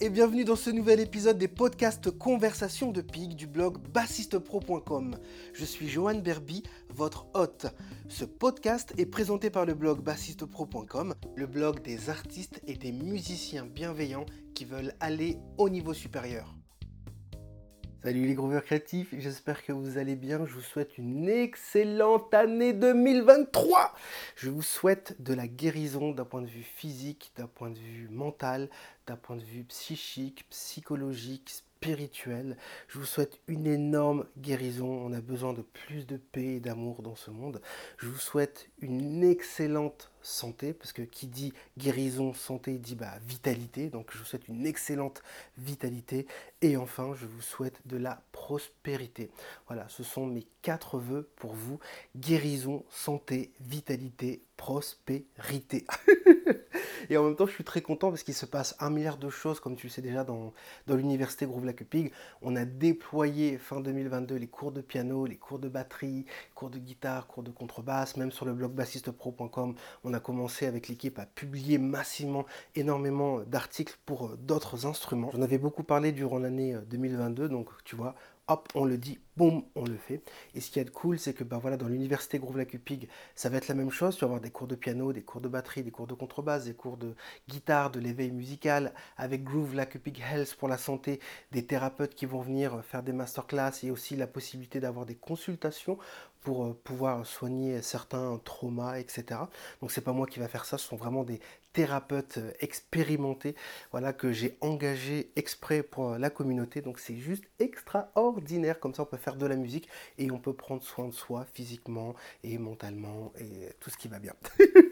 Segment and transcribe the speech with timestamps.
[0.00, 5.16] Et bienvenue dans ce nouvel épisode des podcasts Conversations de Pig du blog bassistepro.com.
[5.52, 7.66] Je suis Johan Berby, votre hôte.
[8.08, 13.66] Ce podcast est présenté par le blog bassistepro.com, le blog des artistes et des musiciens
[13.66, 16.54] bienveillants qui veulent aller au niveau supérieur.
[18.04, 20.44] Salut les grooveurs créatifs, j'espère que vous allez bien.
[20.44, 23.94] Je vous souhaite une excellente année 2023.
[24.36, 28.10] Je vous souhaite de la guérison d'un point de vue physique, d'un point de vue
[28.10, 28.68] mental,
[29.06, 32.58] d'un point de vue psychique, psychologique, spirituel.
[32.88, 34.86] Je vous souhaite une énorme guérison.
[34.86, 37.62] On a besoin de plus de paix et d'amour dans ce monde.
[37.96, 43.90] Je vous souhaite une excellente santé, parce que qui dit guérison, santé, dit bah, vitalité.
[43.90, 45.22] Donc je vous souhaite une excellente
[45.58, 46.26] vitalité.
[46.62, 49.30] Et enfin, je vous souhaite de la prospérité.
[49.66, 51.78] Voilà, ce sont mes quatre voeux pour vous.
[52.16, 55.84] Guérison, santé, vitalité, prospérité.
[57.10, 59.28] et en même temps, je suis très content parce qu'il se passe un milliard de
[59.28, 60.52] choses, comme tu le sais déjà, dans,
[60.86, 62.12] dans l'université Groove Lacupig.
[62.40, 66.78] On a déployé fin 2022 les cours de piano, les cours de batterie, cours de
[66.78, 69.74] guitare, cours de contrebasse, même sur le blog bassistepro.com.
[70.02, 75.30] On a commencé avec l'équipe à publier massivement énormément d'articles pour euh, d'autres instruments.
[75.32, 78.14] J'en avais beaucoup parlé durant l'année 2022, euh, donc tu vois,
[78.48, 80.22] hop, on le dit, boum, on le fait.
[80.54, 83.48] Et ce qui est cool, c'est que bah, voilà, dans l'université Groove La Cupig, ça
[83.48, 84.14] va être la même chose.
[84.14, 86.64] Tu vas avoir des cours de piano, des cours de batterie, des cours de contrebasse,
[86.64, 87.14] des cours de
[87.48, 91.20] guitare, de l'éveil musical, avec Groove La Cupig Health pour la santé,
[91.52, 95.98] des thérapeutes qui vont venir faire des masterclass et aussi la possibilité d'avoir des consultations
[96.44, 99.40] pour euh, pouvoir soigner certains traumas, etc.
[99.80, 101.40] Donc c'est pas moi qui va faire ça, ce sont vraiment des
[101.72, 103.56] thérapeutes euh, expérimentés
[103.90, 106.82] voilà, que j'ai engagés exprès pour euh, la communauté.
[106.82, 110.52] Donc c'est juste extraordinaire, comme ça on peut faire de la musique et on peut
[110.52, 114.34] prendre soin de soi physiquement et mentalement et tout ce qui va bien.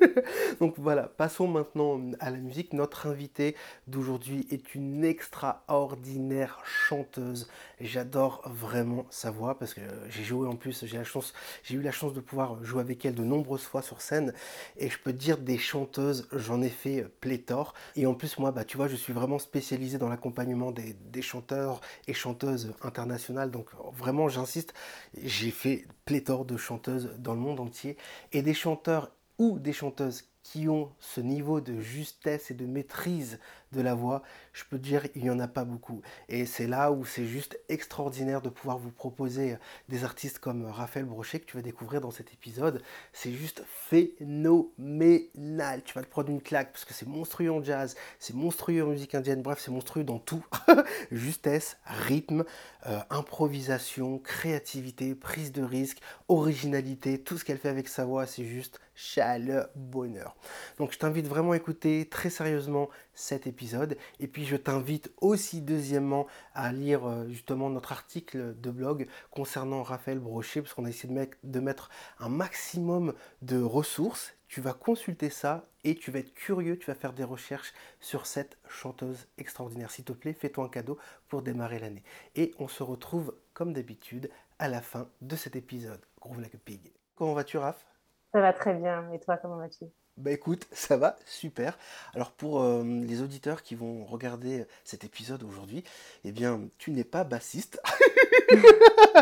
[0.61, 2.73] Donc voilà, passons maintenant à la musique.
[2.73, 3.55] Notre invitée
[3.87, 7.49] d'aujourd'hui est une extraordinaire chanteuse.
[7.81, 11.83] J'adore vraiment sa voix parce que j'ai joué en plus, j'ai la chance, j'ai eu
[11.83, 14.33] la chance de pouvoir jouer avec elle de nombreuses fois sur scène
[14.79, 17.75] et je peux dire des chanteuses, j'en ai fait pléthore.
[17.97, 21.23] Et en plus moi, bah tu vois, je suis vraiment spécialisé dans l'accompagnement des, des
[21.23, 23.51] chanteurs et chanteuses internationales.
[23.51, 24.75] Donc vraiment, j'insiste,
[25.23, 27.97] j'ai fait pléthore de chanteuses dans le monde entier.
[28.33, 33.39] Et des chanteurs ou des chanteuses qui ont ce niveau de justesse et de maîtrise
[33.73, 34.23] de la voix,
[34.53, 36.03] je peux dire il n'y en a pas beaucoup.
[36.29, 39.57] Et c'est là où c'est juste extraordinaire de pouvoir vous proposer
[39.89, 42.83] des artistes comme Raphaël Brochet que tu vas découvrir dans cet épisode.
[43.13, 45.83] C'est juste phénoménal.
[45.85, 48.89] Tu vas te prendre une claque parce que c'est monstrueux en jazz, c'est monstrueux en
[48.89, 50.45] musique indienne, bref, c'est monstrueux dans tout.
[51.11, 52.45] Justesse, rythme,
[52.87, 58.45] euh, improvisation, créativité, prise de risque, originalité, tout ce qu'elle fait avec sa voix, c'est
[58.45, 60.37] juste chaleur, bonheur.
[60.79, 63.97] Donc je t'invite vraiment à écouter très sérieusement cet épisode.
[64.21, 69.83] Et puis je t'invite aussi deuxièmement à lire euh, justement notre article de blog concernant
[69.83, 71.13] Raphaël Brochet, parce qu'on a essayé
[71.43, 74.35] de, mettre un maximum de ressources.
[74.49, 78.27] Tu vas consulter ça et tu vas être curieux, tu vas faire des recherches sur
[78.27, 79.91] cette chanteuse extraordinaire.
[79.91, 82.03] S'il te plaît, fais-toi un cadeau pour démarrer l'année.
[82.37, 86.01] Et on se retrouve comme d'habitude à la fin de cet épisode.
[86.21, 86.93] Groove like pig.
[87.17, 87.87] Comment vas-tu, Raph?
[88.33, 89.11] Ça va très bien.
[89.13, 89.87] Et toi, comment vas-tu?
[90.19, 91.79] Bah écoute, ça va, super.
[92.15, 95.85] Alors pour euh, les auditeurs qui vont regarder cet épisode aujourd'hui,
[96.25, 97.81] eh bien, tu n'es pas bassiste.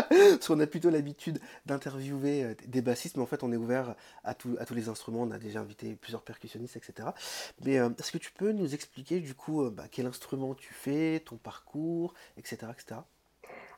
[0.09, 3.95] Parce qu'on a plutôt l'habitude d'interviewer euh, des bassistes, mais en fait on est ouvert
[4.23, 7.09] à, tous les instruments, on a déjà invité plusieurs percussionnistes, etc.
[7.63, 11.21] Mais euh, est-ce que tu peux nous expliquer du coup bah, quel instrument tu fais,
[11.25, 12.67] ton parcours, etc.
[12.73, 13.01] etc.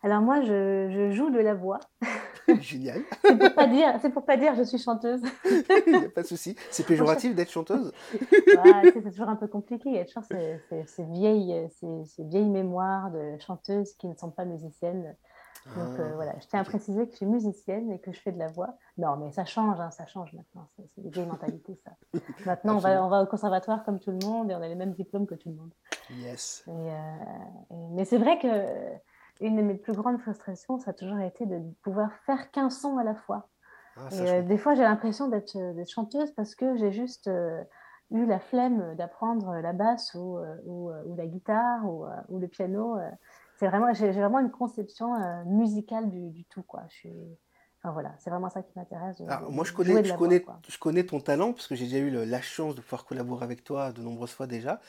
[0.03, 1.79] Alors moi, je, joue de la voix.
[2.59, 3.01] Génial.
[3.23, 5.21] c'est pour pas dire, c'est pour pas dire je suis chanteuse.
[5.87, 6.57] Il n'y a pas de souci.
[6.71, 7.93] C'est péjoratif d'être chanteuse.
[8.11, 9.89] c'est toujours un peu compliqué.
[9.89, 14.43] Il y a toujours ces, vieilles, ces, vieilles mémoires de chanteuses qui ne sont pas
[14.43, 15.15] musiciennes.
[15.77, 18.19] Donc euh, ah, voilà, je tiens à préciser que je suis musicienne et que je
[18.19, 18.75] fais de la voix.
[18.97, 20.67] Non, mais ça change, hein, ça change maintenant.
[20.75, 21.91] C'est des vieilles mentalités, ça.
[22.45, 24.75] Maintenant, on va, on va, au conservatoire comme tout le monde et on a les
[24.75, 25.71] mêmes diplômes que tout le monde.
[26.09, 26.65] Yes.
[26.67, 26.91] Euh,
[27.91, 28.47] mais c'est vrai que
[29.41, 32.97] une de mes plus grandes frustrations, ça a toujours été de pouvoir faire qu'un son
[32.97, 33.49] à la fois.
[33.97, 37.63] Ah, et euh, des fois, j'ai l'impression euh, d'être chanteuse parce que j'ai juste euh,
[38.11, 42.97] eu la flemme d'apprendre la basse ou, ou, la guitare ou, ou le piano.
[43.55, 45.13] C'est vraiment, j'ai vraiment une conception
[45.45, 46.83] musicale du, du, tout, quoi.
[46.89, 47.13] Je suis,
[47.91, 49.17] voilà, c'est vraiment ça qui m'intéresse.
[49.49, 52.41] moi, je connais, je, connais, je connais ton talent parce que j'ai déjà eu la
[52.41, 54.79] chance de pouvoir collaborer avec toi de nombreuses fois déjà.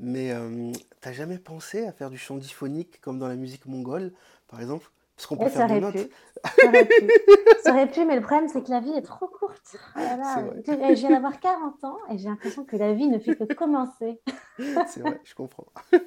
[0.00, 4.12] Mais euh, t'as jamais pensé à faire du chant diphonique comme dans la musique mongole,
[4.48, 4.90] par exemple?
[5.16, 5.96] Parce qu'on peut eh, faire des notes.
[6.44, 7.10] Ça aurait, pu.
[7.64, 9.76] ça aurait pu, mais le problème, c'est que la vie est trop courte.
[9.96, 13.52] Oh je viens d'avoir 40 ans et j'ai l'impression que la vie ne fait que
[13.52, 14.20] commencer.
[14.86, 15.66] c'est vrai, je comprends.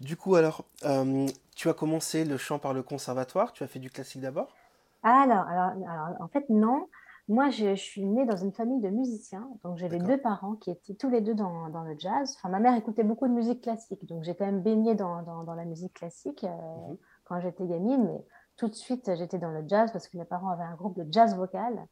[0.00, 3.78] Du coup, alors, euh, tu as commencé le chant par le conservatoire, tu as fait
[3.78, 4.54] du classique d'abord?
[5.02, 5.72] Alors, alors,
[6.20, 6.88] en fait, non.
[7.28, 10.94] Moi, je, suis née dans une famille de musiciens, donc j'avais deux parents qui étaient
[10.94, 12.34] tous les deux dans, dans, le jazz.
[12.36, 15.54] Enfin, ma mère écoutait beaucoup de musique classique, donc j'ai quand même baigné dans, dans,
[15.54, 16.96] la musique classique euh, mhm.
[17.24, 18.24] quand j'étais gamine, mais
[18.56, 21.10] tout de suite, j'étais dans le jazz parce que mes parents avaient un groupe de
[21.10, 21.86] jazz vocal.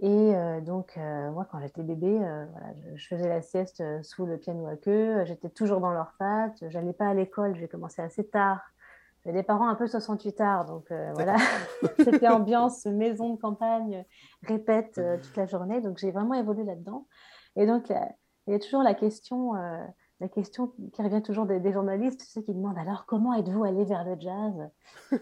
[0.00, 4.26] Et euh, donc, euh, moi, quand j'étais bébé, euh, voilà, je, faisais la sieste sous
[4.26, 5.24] le piano à queue.
[5.26, 6.52] J'étais toujours dans leur fat.
[6.60, 7.54] Je n'allais pas à l'école.
[7.54, 8.60] J'ai commencé assez tard.
[9.24, 10.64] Des parents un peu 68 tard.
[10.64, 11.36] Donc, voilà,
[11.96, 14.04] c'était ambiance maison de campagne,
[14.42, 15.80] répète toute la journée.
[15.80, 17.06] Donc, j'ai vraiment évolué là-dedans.
[17.54, 22.22] Et donc, il y a toujours la question, la question qui revient toujours des, journalistes,
[22.22, 24.70] ceux qui demandent alors comment êtes-vous allé vers le jazz?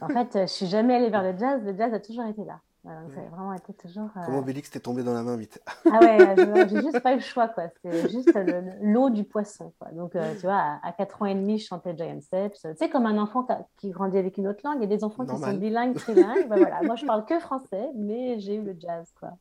[0.01, 1.63] En fait, je suis jamais allée vers le jazz.
[1.63, 2.61] Le jazz a toujours été là.
[2.83, 4.09] Voilà, ça a vraiment été toujours.
[4.17, 6.35] Euh, Comment Bélix t'est tombé dans la main vite Ah ouais,
[6.69, 7.65] j'ai juste pas eu le choix, quoi.
[7.83, 8.33] C'est juste
[8.81, 9.91] l'eau du poisson, quoi.
[9.93, 12.63] Donc, euh, tu vois, à, 4 ans et demi, je chantais Giant Steps.
[12.63, 13.47] Tu sais, comme un enfant
[13.77, 14.79] qui grandit avec une autre langue.
[14.79, 16.49] Il y a des enfants qui sont bilingues, trilingues.
[16.49, 16.81] ben, voilà.
[16.83, 19.33] Moi, je parle que français, mais j'ai eu le jazz, quoi.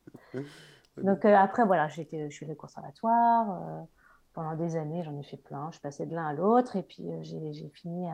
[0.97, 3.85] Donc, euh, après, voilà, je suis allée au conservatoire
[4.33, 5.69] pendant des années, j'en ai fait plein.
[5.71, 8.07] Je passais de l'un à l'autre et puis euh, j'ai fini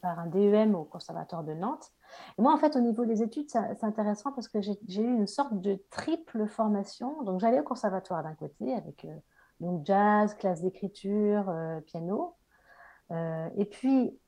[0.00, 1.92] par un DEM au Conservatoire de Nantes.
[2.38, 5.26] Et moi, en fait, au niveau des études, c'est intéressant parce que j'ai eu une
[5.26, 7.22] sorte de triple formation.
[7.22, 9.14] Donc, j'allais au Conservatoire d'un côté avec euh,
[9.60, 12.36] donc jazz, classe d'écriture, euh, piano.
[13.56, 14.18] et puis,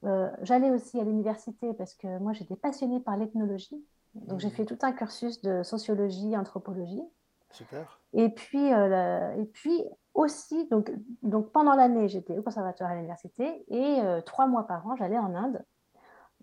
[0.42, 3.84] j'allais aussi à l'université parce que moi, j'étais passionnée par l'ethnologie.
[4.14, 4.52] Donc, j'ai mmh.
[4.52, 7.02] fait tout un cursus de sociologie, anthropologie.
[7.50, 8.00] Super.
[8.12, 9.84] Et puis, et puis
[10.16, 10.90] aussi, donc,
[11.22, 15.18] donc pendant l'année, j'étais au conservatoire à l'université et euh, trois mois par an, j'allais
[15.18, 15.62] en Inde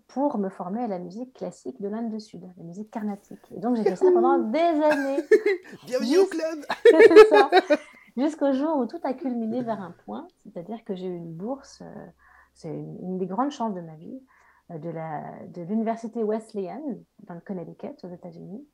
[0.08, 3.40] pour me former à la musique classique de l'Inde du Sud, la musique carnatique.
[3.54, 5.22] Et donc j'ai fait ça pendant des années.
[5.86, 6.64] Bienvenue au club
[8.16, 11.82] Jusqu'au jour où tout a culminé vers un point, c'est-à-dire que j'ai eu une bourse,
[11.82, 12.06] euh,
[12.54, 14.22] c'est une, des grandes chances de ma vie,
[14.70, 16.82] euh, de l'université Wesleyan
[17.24, 18.64] dans le Connecticut aux États-Unis,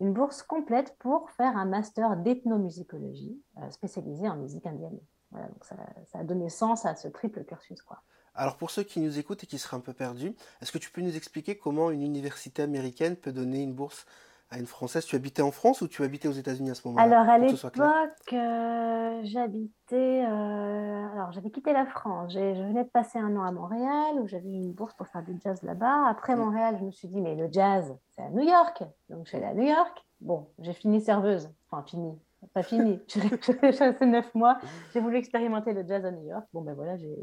[0.00, 4.98] une bourse complète pour faire un master d'ethnomusicologie euh, spécialisé en musique indienne.
[5.30, 5.76] Voilà, donc ça,
[6.14, 7.82] a donné sens à ce triple cursus.
[7.82, 8.02] Quoi.
[8.40, 10.90] Alors pour ceux qui nous écoutent et qui seraient un peu perdus, est-ce que tu
[10.90, 14.06] peux nous expliquer comment une université américaine peut donner une bourse
[14.48, 15.04] à une Française?
[15.04, 18.32] Tu habitais en France ou tu habitais aux États-Unis à ce moment-là Alors à l'époque,
[18.32, 20.24] euh, j'habitais.
[20.24, 22.32] Euh, alors j'avais quitté la France.
[22.32, 25.38] Je venais de passer un an à Montréal où j'avais une bourse pour faire du
[25.44, 26.06] jazz là-bas.
[26.08, 26.38] Après mm.
[26.38, 28.82] Montréal, je me suis dit mais le jazz, c'est à New York.
[29.10, 30.02] Donc je suis allée à New York.
[30.22, 31.50] Bon, j'ai fini serveuse.
[31.70, 32.18] Enfin fini,
[32.54, 33.00] pas fini.
[33.08, 34.58] J'ai resté neuf mois.
[34.94, 36.46] J'ai voulu expérimenter le jazz à New York.
[36.54, 37.14] Bon ben voilà, j'ai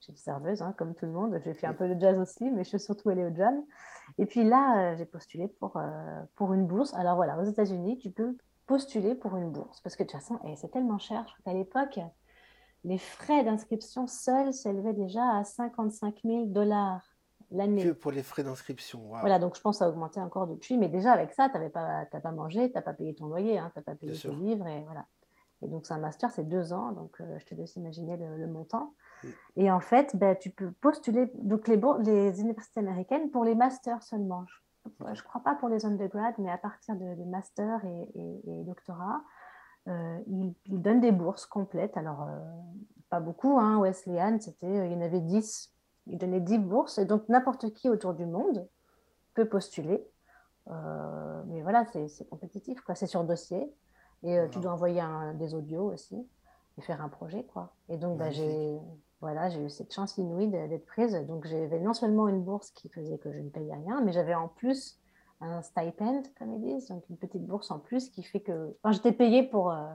[0.00, 1.38] suis serveuse, hein, comme tout le monde.
[1.44, 3.64] J'ai fait un peu de jazz aussi, mais je suis surtout allée au jam.
[4.18, 6.94] Et puis là, euh, j'ai postulé pour, euh, pour une bourse.
[6.94, 10.38] Alors voilà, aux États-Unis, tu peux postuler pour une bourse parce que de toute façon,
[10.44, 11.24] eh, c'est tellement cher.
[11.26, 11.98] Je crois qu'à l'époque,
[12.84, 17.02] les frais d'inscription seuls s'élevaient déjà à 55 000 dollars
[17.50, 17.84] l'année.
[17.84, 19.00] Que pour les frais d'inscription.
[19.08, 20.76] Voilà, donc je pense que ça a augmenté encore depuis.
[20.78, 23.58] Mais déjà, avec ça, tu n'as pas, pas mangé, tu n'as pas payé ton loyer,
[23.58, 24.66] hein, tu n'as pas payé tes livres.
[24.66, 25.06] Et, voilà.
[25.62, 26.92] et donc, c'est un master, c'est deux ans.
[26.92, 28.94] Donc, euh, je te laisse imaginer le montant.
[29.56, 34.02] Et en fait, ben, tu peux postuler donc les, les universités américaines pour les masters
[34.02, 34.44] seulement.
[35.00, 38.10] Je ne crois pas pour les undergrad, mais à partir de, de master et,
[38.46, 39.22] et, doctorat,
[39.88, 41.96] euh, ils, donnent des bourses complètes.
[41.96, 42.38] Alors, euh,
[43.10, 45.72] pas beaucoup, hein, Wesleyan, c'était, euh, il y en avait 10.
[46.08, 48.66] Ils donnaient 10 bourses, et donc n'importe qui autour du monde
[49.34, 50.06] peut postuler.
[50.68, 52.94] Euh, mais voilà, c'est compétitif, quoi.
[52.94, 53.72] C'est sur dossier.
[54.22, 55.02] Et tu dois envoyer
[55.34, 56.16] des audios aussi
[56.78, 57.74] et faire un projet, quoi.
[57.88, 58.80] Et donc, bah, j'ai
[59.20, 61.14] voilà, j'ai eu cette chance inouïe d'être prise.
[61.26, 64.34] Donc, j'avais non seulement une bourse qui faisait que je ne payais rien, mais j'avais
[64.34, 65.00] en plus
[65.40, 68.76] un stipend, comme ils disent, donc une petite bourse en plus qui fait que.
[68.82, 69.86] Enfin, j'étais payée pour, euh,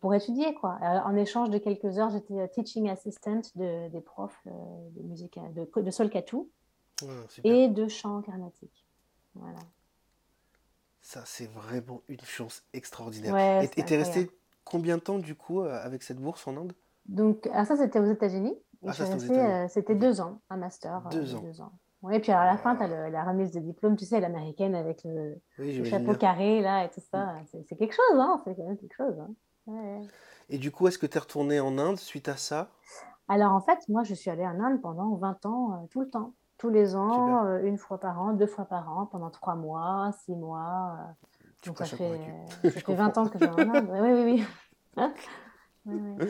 [0.00, 0.78] pour étudier, quoi.
[0.80, 4.50] En échange de quelques heures, j'étais euh, teaching assistant de, des profs euh,
[4.90, 5.90] de musique, de, de
[7.44, 8.86] et de chant carnatique.
[9.34, 9.58] Voilà.
[11.00, 13.62] Ça, c'est vraiment une chance extraordinaire.
[13.62, 14.30] et tu es resté
[14.64, 16.72] combien de temps, du coup, avec cette bourse en Inde?
[17.08, 18.56] Donc, ah, ça, c'était aux États-Unis.
[18.86, 21.02] Ah, euh, c'était deux ans, un master.
[21.06, 21.72] Euh, deux ans.
[22.02, 24.74] Oui, et puis à la fin, tu as la remise de diplôme, tu sais, l'américaine
[24.74, 25.40] avec le,
[25.84, 27.34] chapeau carré là et tout ça.
[27.34, 27.62] Mm.
[27.66, 29.14] C'est quelque chose, hein C'est quand même quelque chose.
[29.18, 30.02] Hein
[30.48, 32.68] et du coup, est-ce que tu es retourné en Inde suite à ça?
[33.28, 36.08] Alors en fait, moi, je suis allée en Inde pendant 20 ans, euh, tout le
[36.08, 36.34] temps.
[36.58, 40.34] Tous les ans, une fois par an, deux fois par an, pendant trois mois, six
[40.34, 40.96] mois.
[41.66, 42.18] donc ça fait,
[42.62, 43.88] ça fait 20 ans que je suis en Inde.
[43.90, 44.22] Oui, oui,
[44.96, 45.02] oui.
[45.86, 46.26] oui, oui.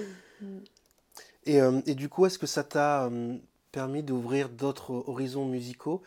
[1.45, 3.37] Et, euh, et, du coup, est-ce que ça t'a euh,
[3.73, 6.03] permis d'ouvrir d'autres horizons musicaux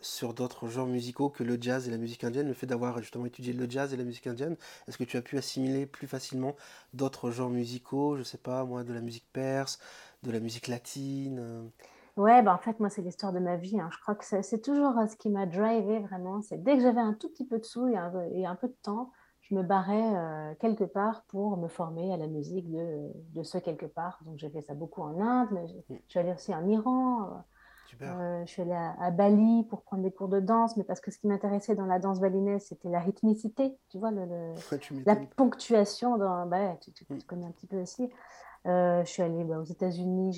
[0.00, 3.26] sur d'autres genres musicaux que le jazz et la musique indienne, le fait d'avoir justement
[3.26, 4.56] étudié le jazz et la musique indienne,
[4.86, 6.54] est-ce que tu as pu assimiler plus facilement
[6.92, 9.78] d'autres genres musicaux, je sais pas moi, de la musique perse,
[10.22, 11.70] de la musique latine
[12.16, 13.78] Ouais, bah en fait, moi, c'est l'histoire de ma vie.
[13.78, 13.90] Hein.
[13.92, 16.40] Je crois que c'est toujours euh, ce qui m'a drivé vraiment.
[16.40, 19.10] C'est dès que j'avais un tout petit peu de sous et un, peu de temps,
[19.48, 23.58] je me barrais euh, quelque part pour me former à la musique de, de ce
[23.58, 24.18] quelque part.
[24.24, 25.98] Donc, j'ai fait ça beaucoup en Inde, mais je mm.
[26.08, 27.44] suis allée aussi en Iran.
[28.02, 31.10] Euh, je suis allée à, Bali pour prendre des cours de danse, mais parce que
[31.10, 34.24] ce qui m'intéressait dans la danse balinaise, c'était la rythmicité, tu vois, le,
[35.06, 36.18] la ponctuation.
[36.18, 37.22] Dans, bah, tu, mm.
[37.22, 38.10] connais un petit peu aussi.
[38.66, 40.32] Euh, je suis allée bah, aux États-Unis,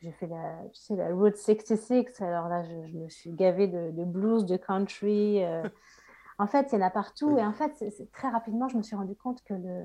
[0.00, 2.22] j'ai fait la, tu sais, la Route 66.
[2.22, 5.42] Alors là, je, me suis gavée de, blues, de country.
[6.42, 6.44] Euh.
[6.44, 7.36] en fait, il y en a partout.
[7.38, 7.72] Et en fait,
[8.12, 9.84] très rapidement, je me suis rendu compte que le,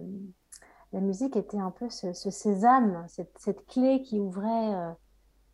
[0.94, 4.92] la musique était un peu ce, sésame, cette, cette, clé qui ouvrait, euh,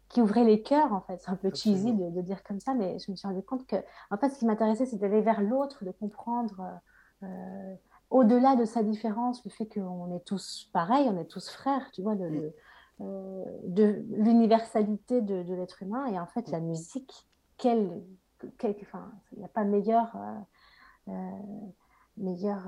[0.09, 1.21] qui ouvrait les cœurs, en fait.
[1.21, 3.65] C'est un peu cheesy de, de, dire comme ça, mais je me suis rendu compte
[3.67, 3.77] que,
[4.11, 6.79] en fait, ce qui m'intéressait, c'est d'aller vers l'autre, de comprendre
[8.13, 12.03] au-delà de sa différence, le fait qu'on est tous pareils, on est tous frères, tu
[12.03, 12.53] vois, de,
[13.01, 16.05] euh, de l'universalité de, l'être humain.
[16.05, 18.03] Et en fait, la musique, quel,
[18.81, 20.15] enfin, il n'y a pas meilleur,
[21.07, 21.37] euh, euh,
[22.17, 22.67] meilleur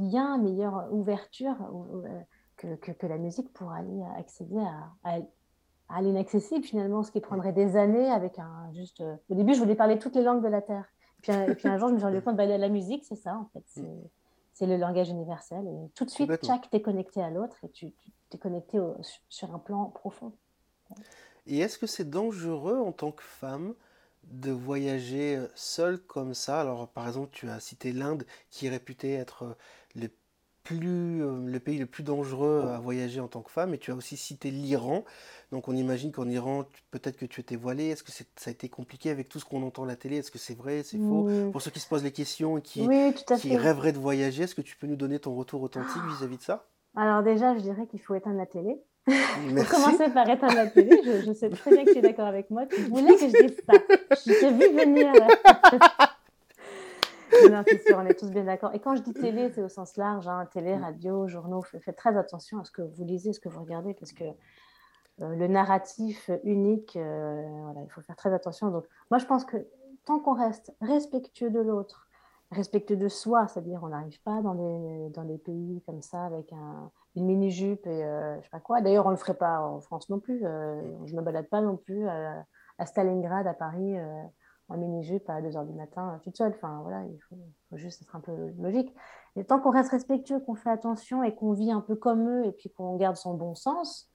[0.00, 1.56] lien, meilleure ouverture
[2.56, 4.58] que, que, la musique pour aller accéder
[5.04, 5.18] à,
[5.88, 9.02] à, l'inaccessible, finalement, ce qui prendrait des années avec un juste.
[9.30, 10.84] Au début, je voulais parler toutes les langues de la Terre.
[11.18, 13.16] Et puis, et puis un jour, je me suis rendu compte, bah, la musique, c'est
[13.16, 13.62] ça, en fait.
[13.66, 14.10] C'est
[14.58, 15.68] c'est le langage universel.
[15.68, 17.92] Et tout de suite, chaque t'es connecté à l'autre et tu
[18.28, 18.80] t'es connecté
[19.28, 20.32] sur un plan profond.
[21.46, 23.74] Et est-ce que c'est dangereux en tant que femme
[24.30, 26.60] de voyager euh, seule comme ça.
[26.60, 29.54] Alors, par exemple, tu as cité l'Inde, qui est réputée être euh,
[29.94, 30.08] le
[30.62, 33.90] plus, euh, le pays le plus dangereux à voyager en tant que femme, et tu
[33.90, 35.04] as aussi cité l'Iran.
[35.50, 37.86] Donc on imagine qu'en Iran, peut-être que tu étais voilée.
[37.88, 40.18] Est-ce que ça a été compliqué avec tout ce qu'on entend à la télé?
[40.18, 41.26] Est-ce que c'est vrai, c'est faux?
[41.52, 42.86] Pour ceux qui se posent les questions et qui,
[43.38, 46.42] qui rêveraient de voyager, est-ce que tu peux nous donner ton retour authentique vis-à-vis de
[46.42, 46.68] ça?
[46.94, 48.76] Alors déjà, je dirais qu'il faut éteindre la télé.
[49.52, 49.70] Merci.
[49.70, 51.00] commencer par éteindre la télé?
[51.24, 52.66] Je, sais très bien que tu es d'accord avec moi.
[52.66, 53.74] Tu voulais que je dise ça.
[54.10, 55.12] Je t'ai vu venir.
[57.50, 58.74] non, c'est sûr, on est tous bien d'accord.
[58.74, 61.62] Et quand je dis télé, c'est au sens large, hein, télé, radio, journaux.
[61.62, 65.34] Faites très attention à ce que vous lisez, ce que vous regardez, parce que euh,
[65.34, 68.70] le narratif unique, euh, voilà, il faut faire très attention.
[68.70, 69.56] Donc, moi, je pense que
[70.04, 72.07] tant qu'on reste respectueux de l'autre,
[72.50, 76.90] respectueux de soi, c'est-à-dire on n'arrive pas dans des, dans pays comme ça avec un,
[77.14, 78.80] une mini-jupe et euh, je sais pas quoi.
[78.80, 80.40] D'ailleurs, on ne le ferait pas en France non plus.
[80.40, 82.44] je ne me balade pas non plus à,
[82.78, 83.96] à Stalingrad, à Paris
[84.68, 86.52] en mini-jupe à 2h du matin toute seule.
[86.54, 87.36] Enfin, voilà, il faut,
[87.76, 88.94] juste être un peu logique.
[89.36, 92.46] Et tant qu'on reste respectueux, qu'on fait attention et qu'on vit un peu comme eux
[92.46, 94.10] et puis qu'on garde son bon sens,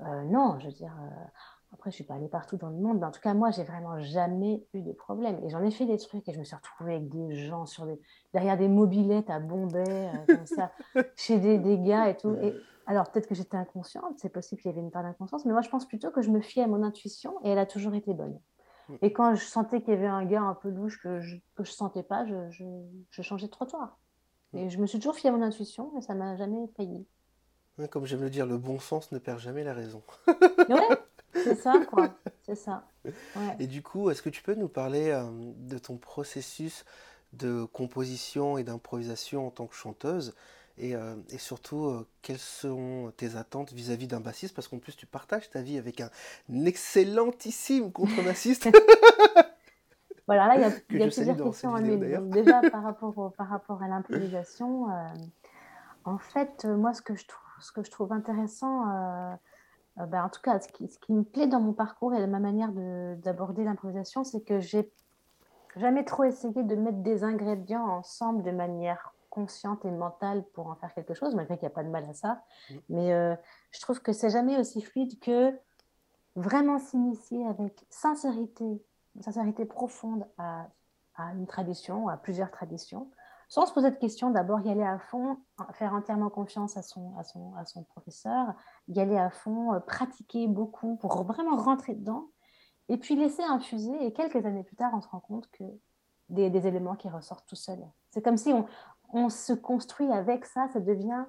[0.00, 1.24] euh, non, je veux dire, euh,
[1.72, 3.50] après, je ne suis pas allée partout dans le monde, mais en tout cas, moi,
[3.50, 5.38] j'ai vraiment jamais eu de problème.
[5.44, 7.86] Et j'en ai fait des trucs et je me suis retrouvée avec des gens sur
[7.86, 8.00] des,
[8.32, 10.72] derrière des mobilettes à Bombay, euh, comme ça,
[11.16, 12.36] chez des, des, gars et tout.
[12.40, 12.54] Et,
[12.86, 15.62] alors, peut-être que j'étais inconsciente, c'est possible qu'il y avait une part d'inconscience, mais moi,
[15.62, 18.14] je pense plutôt que je me fiais à mon intuition et elle a toujours été
[18.14, 18.38] bonne.
[19.02, 21.64] Et quand je sentais qu'il y avait un gars un peu louche que je ne
[21.64, 22.50] sentais pas, je,
[23.10, 23.98] je, changeais de trottoir.
[24.54, 27.04] Et je me suis toujours fiée à mon intuition et ça m'a jamais payé.
[27.90, 30.02] Comme j'aime le dire, le bon sens ne perd jamais la raison.
[30.28, 30.34] ouais,
[31.44, 32.14] c'est ça, quoi.
[32.42, 32.84] C'est ça.
[33.58, 35.24] Et du coup, est-ce que tu peux nous parler euh,
[35.56, 36.84] de ton processus
[37.32, 40.34] de composition et d'improvisation en tant que chanteuse
[40.78, 44.54] et, euh, et, surtout, euh, quelles sont tes attentes vis-à-vis d'un bassiste?
[44.54, 46.10] Parce qu'en plus, tu partages ta vie avec un
[46.66, 48.68] excellentissime contrebassiste.
[50.26, 53.82] voilà, là, il y a, y a plusieurs questions à Déjà, par rapport, par rapport
[53.82, 54.86] à l'improvisation,
[56.04, 58.84] en fait, moi, ce que je trouve ce que je trouve intéressant,
[59.98, 62.26] euh, bah, en tout cas, ce qui, ce qui, me plaît dans mon parcours et
[62.26, 64.90] ma manière d'aborder l'improvisation, c'est que j'ai
[65.76, 70.76] jamais trop essayé de mettre des ingrédients ensemble de manière consciente et mentale pour en
[70.76, 72.42] faire quelque chose, malgré qu'il n'y a pas de mal à ça.
[72.70, 72.74] Mmh.
[72.88, 73.34] Mais euh,
[73.70, 75.52] je trouve que c'est jamais aussi fluide que
[76.36, 80.68] vraiment s'initier avec sincérité, une sincérité profonde à,
[81.16, 83.10] à, une tradition, à plusieurs traditions,
[83.48, 85.38] sans se poser de questions, d'abord y aller à fond,
[85.74, 88.54] faire entièrement confiance à son, à son, à son professeur,
[88.88, 92.30] y aller à fond, euh, pratiquer beaucoup pour vraiment rentrer dedans,
[92.88, 94.04] et puis laisser infuser.
[94.04, 95.64] Et quelques années plus tard, on se rend compte que
[96.28, 97.84] des, des éléments qui ressortent tout seuls.
[98.10, 98.66] C'est comme si on,
[99.12, 101.24] on, se construit avec ça, ça devient,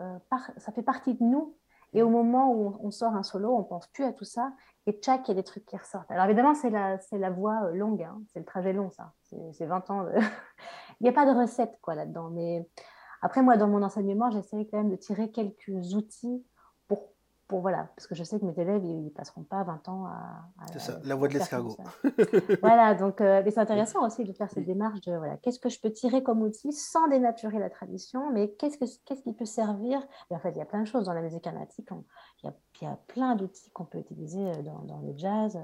[0.00, 0.18] euh,
[0.58, 1.56] ça fait partie de nous.
[1.94, 4.52] Et au moment où on, sort un solo, on pense plus à tout ça.
[4.86, 6.10] Et tchac, il y a des trucs qui ressortent.
[6.10, 8.20] Alors évidemment, c'est la, la voie euh, longue, hein.
[8.32, 9.12] c'est le trajet long, ça.
[9.52, 10.06] C'est, 20 ans.
[11.00, 12.30] Il n'y a pas de recette quoi là-dedans.
[12.30, 12.66] Mais
[13.22, 16.44] après, moi, dans mon enseignement, j'essaie quand même de tirer quelques outils
[16.88, 17.12] pour,
[17.46, 20.06] pour, voilà, parce que je sais que mes élèves, ils ne passeront pas 20 ans
[20.06, 20.66] à.
[20.72, 21.76] c'est ça, la voie de l'escargot.
[22.62, 25.80] voilà, donc euh, c'est intéressant aussi de faire cette démarche de voilà, qu'est-ce que je
[25.80, 30.00] peux tirer comme outil sans dénaturer la tradition, mais qu'est-ce, que, qu'est-ce qui peut servir?
[30.30, 31.88] Et en fait, il y a plein de choses dans la musique carnatique,
[32.42, 32.50] il,
[32.82, 35.56] y a, plein d'outils qu'on peut utiliser euh, dans, dans le jazz.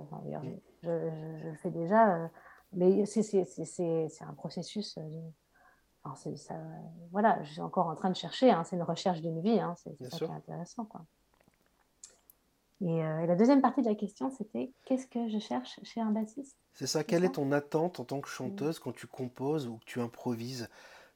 [0.84, 0.88] je,
[1.42, 2.28] je, le fais déjà, euh,
[2.72, 4.98] mais c'est, un processus.
[6.04, 6.54] Enfin, ça,
[7.10, 9.74] voilà, je suis encore en train de chercher, hein, c'est une recherche d'une vie, hein,
[9.76, 10.84] c'est, ça qui est intéressant.
[10.84, 11.04] Quoi.
[12.82, 16.10] Euh, et, la deuxième partie de la question, c'était qu'est-ce que je cherche chez un
[16.10, 16.56] bassiste?
[16.74, 19.84] C'est ça, quelle est ton attente en tant que chanteuse quand tu composes ou que
[19.84, 20.68] tu improvises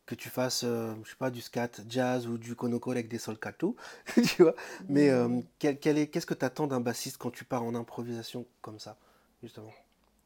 [0.04, 3.18] que tu fasses, euh, je sais pas, du scat jazz ou du konoko avec des
[3.18, 3.76] solcato,
[4.26, 4.56] tu vois?
[4.88, 8.96] Mais euh, qu'est-ce que tu attends d'un bassiste quand tu pars en improvisation comme ça,
[9.44, 9.70] justement?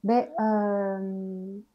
[0.05, 0.27] Ben,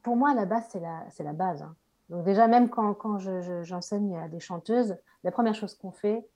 [0.04, 1.62] Pour moi, la basse, c'est la, la base.
[1.62, 1.76] Hein.
[2.10, 3.18] Donc déjà, même quand, quand
[3.64, 6.28] j'enseigne à des chanteuses, la première chose qu'on fait,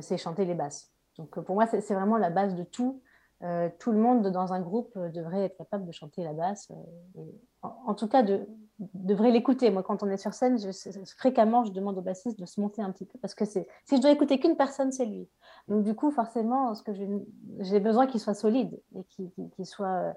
[0.00, 0.90] c'est chanter les basses.
[1.18, 3.02] Donc pour moi, c'est vraiment la base de tout.
[3.42, 6.70] Euh, tout le monde dans un groupe euh, devrait être capable de chanter la basse.
[7.16, 7.22] Euh,
[7.62, 8.46] en, tout cas, de,
[8.92, 9.70] devrait l'écouter.
[9.70, 10.58] Moi, quand on est sur scène,
[11.16, 14.00] fréquemment, je demande au bassiste de se monter un petit peu parce que si je
[14.00, 15.26] dois écouter qu'une personne, c'est lui.
[15.68, 16.74] Donc du coup, forcément,
[17.60, 20.12] j'ai besoin qu'il soit solide et qu'il soit euh,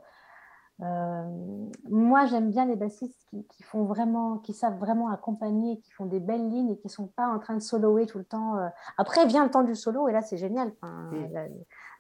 [0.79, 6.19] moi, j'aime bien les bassistes qui, font vraiment, qui savent vraiment accompagner, qui font des
[6.19, 8.57] belles lignes et qui sont pas en train de soloer tout le temps.
[8.57, 8.67] Euh.
[8.97, 10.73] Après vient le temps du solo et là, c'est génial.
[10.81, 11.47] Mm.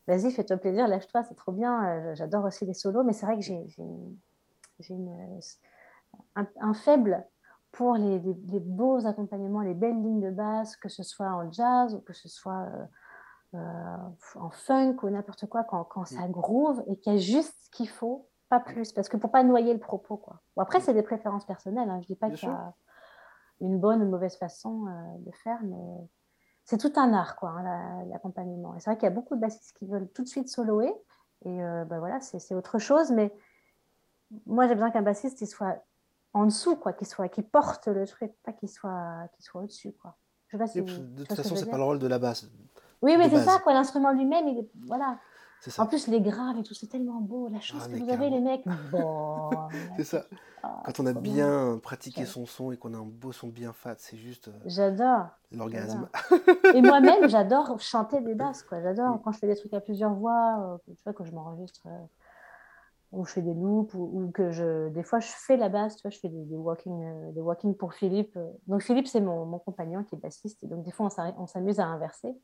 [0.07, 1.87] Vas-y, fais-toi plaisir, lâche-toi, c'est trop bien.
[1.87, 3.65] Euh, j'adore aussi les solos, mais c'est vrai que j'ai
[6.35, 7.25] un, faible
[7.71, 11.99] pour les, beaux accompagnements, les belles lignes de basse, que ce soit en jazz ou
[11.99, 12.67] que ce soit
[13.53, 16.31] en funk ou n'importe quoi, quand, quand ça mm.
[16.31, 18.27] groove et qu'il y a juste ce qu'il faut
[18.59, 20.17] plus, parce que pour pas noyer le propos.
[20.17, 20.41] Quoi.
[20.57, 21.89] après, c'est des préférences personnelles.
[21.89, 21.99] Hein.
[22.01, 22.73] Je dis pas qu'il y a
[23.61, 26.09] une bonne ou mauvaise façon euh, de faire, mais
[26.65, 28.75] c'est tout un art, quoi, hein, l'accompagnement.
[28.75, 30.93] et c'est vrai qu'il y a beaucoup de bassistes qui veulent tout de suite soloer,
[31.45, 33.33] et euh, ben voilà, c'est autre chose, mais
[34.45, 35.83] moi, j'ai besoin qu'un bassiste il soit
[36.33, 39.93] en dessous, quoi, qu'il soit, qui porte le truc, pas qu'il soit, qu'il soit au-dessus,
[39.93, 40.17] quoi.
[40.47, 42.47] Je sais pas de toute façon, c'est pas le rôle de la basse.
[43.01, 43.73] Oui, mais c'est ça, quoi.
[43.73, 45.19] L'instrument lui-même, il est, voilà.
[45.77, 47.47] En plus, les graves et tout, c'est tellement beau.
[47.49, 48.65] La chance ah, que vous avez, les mecs.
[48.91, 49.49] Bon,
[49.97, 50.25] c'est ça.
[50.61, 53.73] Ah, Quand on a bien, pratiqué son son et qu'on a un beau son bien
[53.73, 54.49] fat, c'est juste.
[54.49, 55.27] Euh, j'adore.
[55.51, 56.09] L'orgasme.
[56.73, 58.63] et moi-même, j'adore chanter des basses.
[58.63, 58.81] Quoi.
[58.81, 61.83] J'adore quand je fais des trucs à plusieurs voix, euh, tu vois, quand je m'enregistre.
[61.87, 62.05] Euh,
[63.11, 66.01] ou je fais des loops, ou, que je, des fois je fais la basse, tu
[66.01, 68.39] vois, je fais des, walking, des walking pour Philippe.
[68.65, 71.79] Donc Philippe, c'est mon, mon, compagnon qui est bassiste, et donc des fois on s'amuse
[71.79, 72.35] à inverser.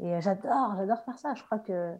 [0.00, 1.34] Et j'adore, j'adore faire ça.
[1.34, 1.94] Je crois que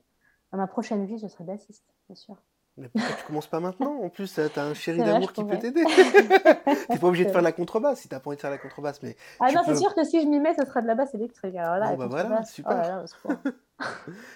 [0.53, 2.37] dans ma prochaine vie, je serai bassiste, c'est sûr.
[2.77, 4.01] Mais pourquoi tu commences pas maintenant?
[4.03, 5.85] En plus, tu as un chéri d'amour qui peut t'aider.
[5.85, 8.51] tu n'es pas obligé de faire la contrebasse si tu n'as pas envie de faire
[8.51, 9.03] la contrebasse.
[9.03, 11.13] Mais ah non, c'est sûr que si je m'y mets, ce sera de la basse
[11.15, 11.57] électrique.
[11.57, 13.05] Alors là, bon, bah voilà, super.
[13.25, 13.85] Oh tu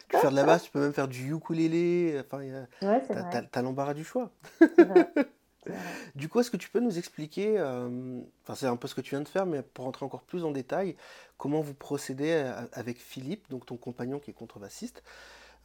[0.09, 2.21] peux faire de la basse, tu peux même faire du ukulélé.
[2.21, 4.31] Enfin, ouais, tu as, l'embarras du choix.
[6.17, 9.01] Du coup, est-ce que tu peux nous expliquer, euh, enfin c'est un peu ce que
[9.01, 10.97] tu viens de faire, mais pour rentrer encore plus en détail,
[11.39, 15.05] comment vous procédez euh, avec Philippe, donc ton compagnon qui est contrebassiste,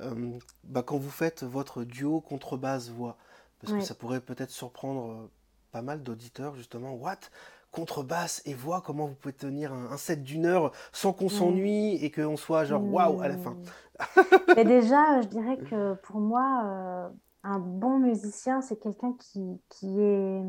[0.01, 3.17] euh, bah, quand vous faites votre duo contrebasse-voix,
[3.60, 5.31] parce que ça pourrait peut-être surprendre euh,
[5.71, 7.17] pas mal d'auditeurs, justement, what?
[7.71, 11.29] Contrebasse et voix, comment vous pouvez tenir un, set d'une heure sans qu'on mm.
[11.29, 13.57] s'ennuie et qu'on soit genre waouh à la fin
[14.55, 17.10] Mais déjà, je dirais que pour moi, euh,
[17.43, 20.41] un bon musicien, c'est quelqu'un qui, qui, est,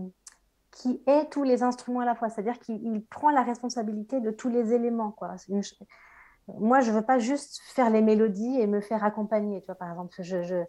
[0.71, 4.49] qui est tous les instruments à la fois, c'est-à-dire qu'il prend la responsabilité de tous
[4.49, 5.11] les éléments.
[5.11, 5.35] Quoi.
[5.49, 5.63] Une,
[6.59, 9.61] moi, je ne veux pas juste faire les mélodies et me faire accompagner.
[9.61, 10.65] Tu vois, par exemple, je, je,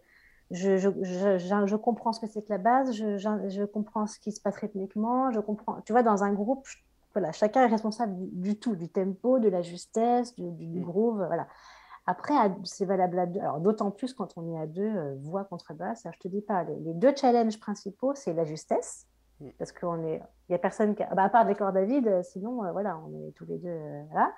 [0.52, 4.42] je, je, je comprends ce que c'est que la base, je, comprends ce qui se
[4.42, 5.82] passe rythmiquement, je comprends.
[5.82, 6.68] Tu vois, dans un groupe,
[7.14, 10.84] voilà, chacun est responsable du, tout, du tempo, de la justesse, du, du, mm.
[10.84, 11.26] groove.
[11.28, 11.48] Voilà.
[12.06, 13.40] Après, c'est valable à deux.
[13.40, 16.08] Alors, d'autant plus quand on est à deux, euh, voix contre basse.
[16.12, 19.08] je te dis pas, les, deux challenges principaux, c'est la justesse.
[19.40, 19.50] Mm.
[19.60, 22.24] Parce qu'il est, il y a personne qui, bah, à part des corps David, euh,
[22.24, 23.80] sinon, euh, voilà, on est tous les deux,
[24.12, 24.34] voilà.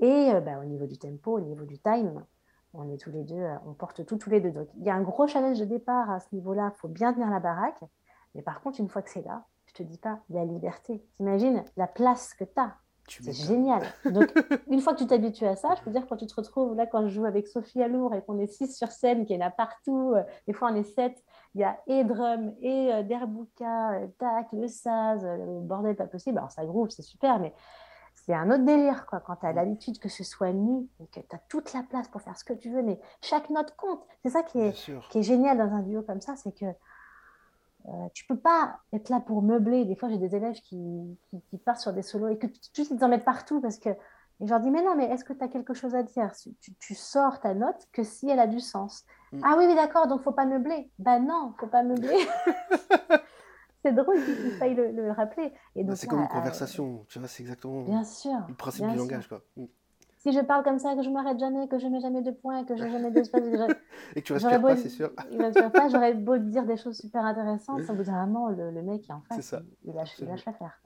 [0.00, 2.24] Et euh, bah, au niveau du tempo, au niveau du time,
[2.72, 4.50] on est tous les deux, euh, on porte tout tous les deux.
[4.50, 6.72] Donc il y a un gros challenge de départ à ce niveau-là.
[6.74, 7.82] Il faut bien tenir la baraque.
[8.34, 11.04] Mais par contre, une fois que c'est là, je te dis pas, la liberté.
[11.16, 12.76] T'imagines la place que tu as.
[13.08, 13.82] C'est génial.
[14.04, 14.32] Donc,
[14.68, 16.86] une fois que tu t'habitues à ça, je peux dire, quand tu te retrouves là,
[16.86, 19.46] quand je joue avec Sophie Alour et qu'on est six sur scène, qu'il y en
[19.46, 21.20] a partout, euh, des fois on est sept,
[21.56, 26.38] il y a et drum, et derbuka, tac, le saz, le bordel pas possible.
[26.38, 27.52] Alors, ça groove, c'est super, mais
[28.26, 29.56] c'est un autre délire quoi, quand tu as mm.
[29.56, 32.44] l'habitude que ce soit nu et que tu as toute la place pour faire ce
[32.44, 34.02] que tu veux, mais chaque note compte.
[34.22, 34.72] C'est ça qui est,
[35.10, 36.66] qui est génial dans un duo comme ça, c'est que
[37.88, 39.84] euh, tu peux pas être là pour meubler.
[39.84, 43.04] Des fois, j'ai des élèves qui, qui, partent sur des solos et que tu, ils
[43.04, 45.42] en mettent partout parce que Et je leur dis, mais non, mais est-ce que tu
[45.42, 46.30] as quelque chose à dire?
[46.78, 49.04] Tu, sors ta note que si elle a du sens.
[49.32, 49.40] Mm.
[49.44, 50.90] Ah oui, oui, d'accord, donc faut pas meubler.
[50.98, 52.18] Ben non, faut pas meubler.
[53.82, 55.52] c'est drôle qu'il faille le, le, rappeler.
[55.76, 59.28] Bah, c'est comme une conversation, tu vois, c'est exactement bien sûr, le principe du langage.
[59.28, 59.42] Quoi.
[59.56, 59.64] Mm.
[60.18, 62.64] Si je parle comme ça, que je m'arrête jamais, que je mets jamais de points,
[62.64, 63.42] que je n'ai jamais d'espace,
[64.14, 65.10] et que tu respires pas, c'est sûr.
[65.32, 68.70] il respire pas, j'aurais beau dire des choses super intéressantes, ça vous dit vraiment le,
[68.70, 69.62] le mec est en face, ça.
[69.84, 70.78] Il, lâche, il lâche l'affaire.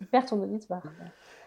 [0.00, 0.82] Il perd son auditoire.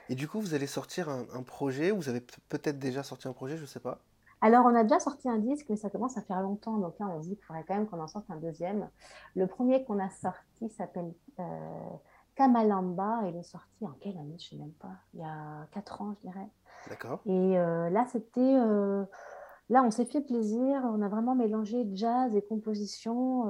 [0.10, 3.34] Et du coup, vous allez sortir un, un projet, vous avez peut-être déjà sorti un
[3.34, 4.00] projet, je ne sais pas.
[4.42, 6.78] Alors, on a déjà sorti un disque, mais ça commence à faire longtemps.
[6.78, 8.90] Donc là, on se dit qu'il faudrait quand même qu'on en sorte un deuxième.
[9.36, 11.90] Le premier qu'on a sorti s'appelle euh,
[12.36, 13.22] Kamalamba.
[13.28, 14.38] Il est sorti en quelle année?
[14.38, 14.94] Je ne sais même pas.
[15.14, 16.48] Il y a quatre ans, je dirais.
[16.90, 17.22] D'accord.
[17.26, 18.42] Et euh, là, c'était.
[18.42, 19.06] Euh,
[19.70, 20.82] là, on s'est fait plaisir.
[20.84, 23.46] On a vraiment mélangé jazz et composition,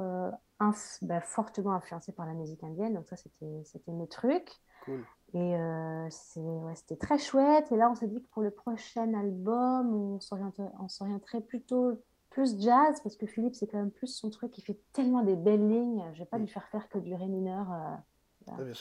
[1.01, 2.93] bah, fortement influencé par la musique indienne.
[2.93, 4.51] Donc, ça, c'était mes trucs.
[4.85, 5.03] Cool.
[5.33, 7.71] Et euh, c'était très chouette.
[7.71, 12.99] Et là, on s'est dit que pour le prochain album, on s'orienterait plutôt plus jazz,
[13.03, 14.57] parce que Philippe, c'est quand même plus son truc.
[14.57, 16.03] Il fait tellement des belles lignes.
[16.13, 16.41] Je vais pas mm.
[16.41, 17.95] lui faire faire que du ré mineur euh,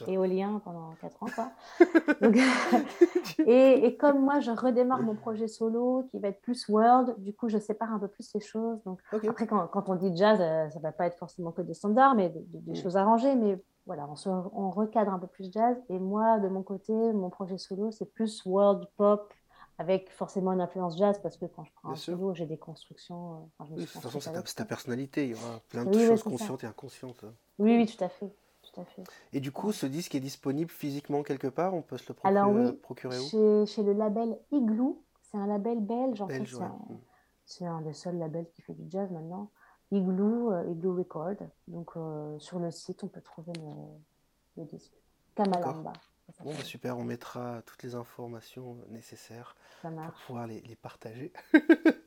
[0.06, 1.26] éolien pendant 4 ans.
[1.34, 1.50] Quoi.
[3.46, 7.34] et, et, comme moi, je redémarre mon projet solo qui va être plus world, du
[7.34, 8.82] coup, je sépare un peu plus les choses.
[8.84, 11.74] Donc, Après, quand, quand, on dit jazz, euh, ça va pas être forcément que des
[11.74, 12.76] standards, mais des, mm.
[12.76, 13.34] choses arrangées.
[13.34, 14.08] Mais voilà,
[14.52, 15.76] on, recadre un peu plus jazz.
[15.88, 19.32] Et moi, de mon côté, mon projet solo, c'est plus world pop
[19.78, 23.50] avec forcément une influence jazz parce que quand je prends un solo, j'ai des constructions.
[23.60, 25.24] Euh, de toute façon, c'est ta, personnalité.
[25.24, 27.24] Il y aura plein de choses conscientes et inconscientes.
[27.58, 28.30] Oui, oui, tout à fait.
[28.76, 29.04] Tout à fait.
[29.32, 32.38] Et du coup, ce disque est disponible physiquement quelque part On peut se le procurer,
[32.38, 33.66] Alors, oui, procurer où?
[33.66, 35.02] chez, le label Igloo.
[35.22, 36.20] C'est un label belge.
[36.20, 36.96] En belge, mm.
[37.44, 39.50] c'est un, des seuls labels qui fait du jazz maintenant.
[39.90, 41.36] Igloo, euh, Igloo Record.
[41.68, 43.52] Donc euh, sur le site, on peut trouver
[44.56, 44.92] le, disque.
[45.34, 45.92] Kamalamba.
[46.40, 49.92] Bon, bah, super, on mettra toutes les informations nécessaires pour
[50.26, 51.32] pouvoir les, partager.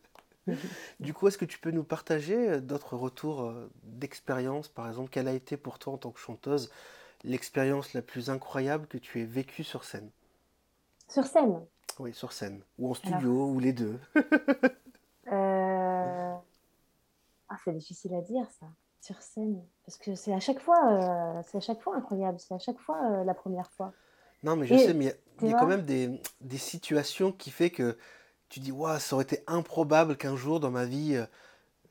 [1.00, 5.28] du coup, est-ce que tu peux nous partager euh, d'autres retours d'expérience Par exemple, quelle
[5.28, 6.72] a été pour toi en tant que chanteuse
[7.24, 10.10] l'expérience la plus incroyable que tu aies vécue sur scène?
[11.08, 11.66] Sur scène?
[12.00, 12.62] Oui, sur scène.
[12.78, 14.00] Ou en studio, ou les deux.
[17.50, 18.68] Ah, c'est difficile à dire ça,
[19.02, 19.64] sur scène.
[19.86, 22.78] Parce que c'est à chaque fois, euh, c'est à chaque fois incroyable, c'est à chaque
[22.78, 23.92] fois euh, la première fois.
[24.44, 27.72] Non, mais je sais, mais il y a, quand même des, des, situations qui fait
[27.72, 27.98] que
[28.50, 31.26] tu dis, waouh, ça aurait été improbable qu'un jour dans ma vie, euh,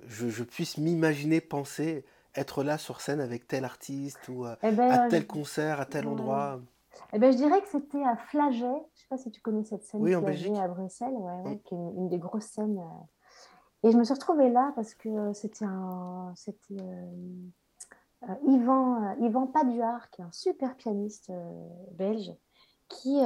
[0.06, 4.90] je, je puisse m'imaginer, penser être là sur scène avec tel artiste ou eh ben,
[4.90, 6.60] à tel concert, à tel endroit.
[7.12, 8.60] Eh ben, je dirais que c'était à Flaget.
[8.60, 11.60] Je ne sais pas si tu connais cette scène oui, à Bruxelles, ouais, mm.
[11.62, 12.80] qui est une, des grosses scènes
[13.84, 17.06] et je me suis retrouvée là parce que c'était un, c'était euh,
[18.28, 21.30] euh, Yvan, euh, Yvan Paduard, qui est un super pianiste
[21.92, 22.32] belge,
[22.88, 23.20] qui,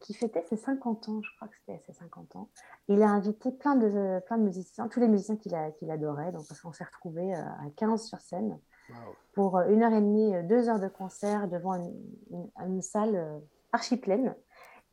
[0.00, 2.48] qui fêtait ses 50 ans, je crois que c'était ses 50 ans.
[2.88, 6.60] Il a invité plein de, plein de musiciens, tous les musiciens qu'il, adorait, donc parce
[6.60, 8.58] qu'on s'est retrouvés à 15 sur scène
[9.32, 13.40] pour une heure et demie, deux heures de concert devant une, une salle
[13.72, 14.34] archi pleine.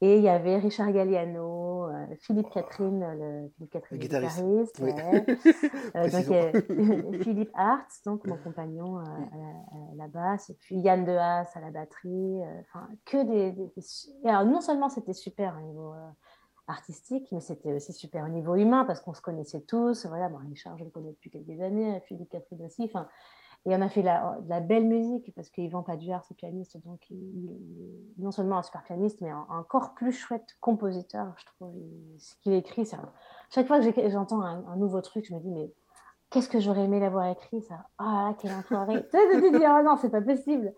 [0.04, 6.10] Et il y avait Richard Galliano, euh, Philippe Catherine, le, Philippe Catherine, le guitariste, euh,
[7.14, 11.60] donc, Philippe Hartz, donc mon compagnon euh, à, la basse, et puis Yann Dehaas à
[11.60, 12.42] la batterie.
[12.62, 13.56] Enfin, que des,
[14.26, 15.94] alors non seulement c'était super au niveau
[16.66, 20.08] artistique, mais c'était aussi super au niveau humain parce qu'on se connaissait tous.
[20.08, 22.86] Voilà, bon, Richard, je le connais depuis quelques années, Philippe Catherine aussi.
[22.86, 23.08] Enfin,
[23.66, 27.46] et on a fait de la belle musique parce qu'Yvan Paduard, c'est pianiste, donc il,
[28.18, 31.76] est non seulement un super pianiste, mais un, encore plus chouette compositeur, je trouve.
[32.18, 32.98] ce qu'il écrit, c'est
[33.52, 35.72] chaque fois que j'entends un, nouveau truc, je me dis, mais
[36.32, 37.86] qu'est-ce que j'aurais aimé l'avoir écrit, ça?
[38.00, 40.74] Ah, quelle enfoiré Tu dis, oh non, c'est pas possible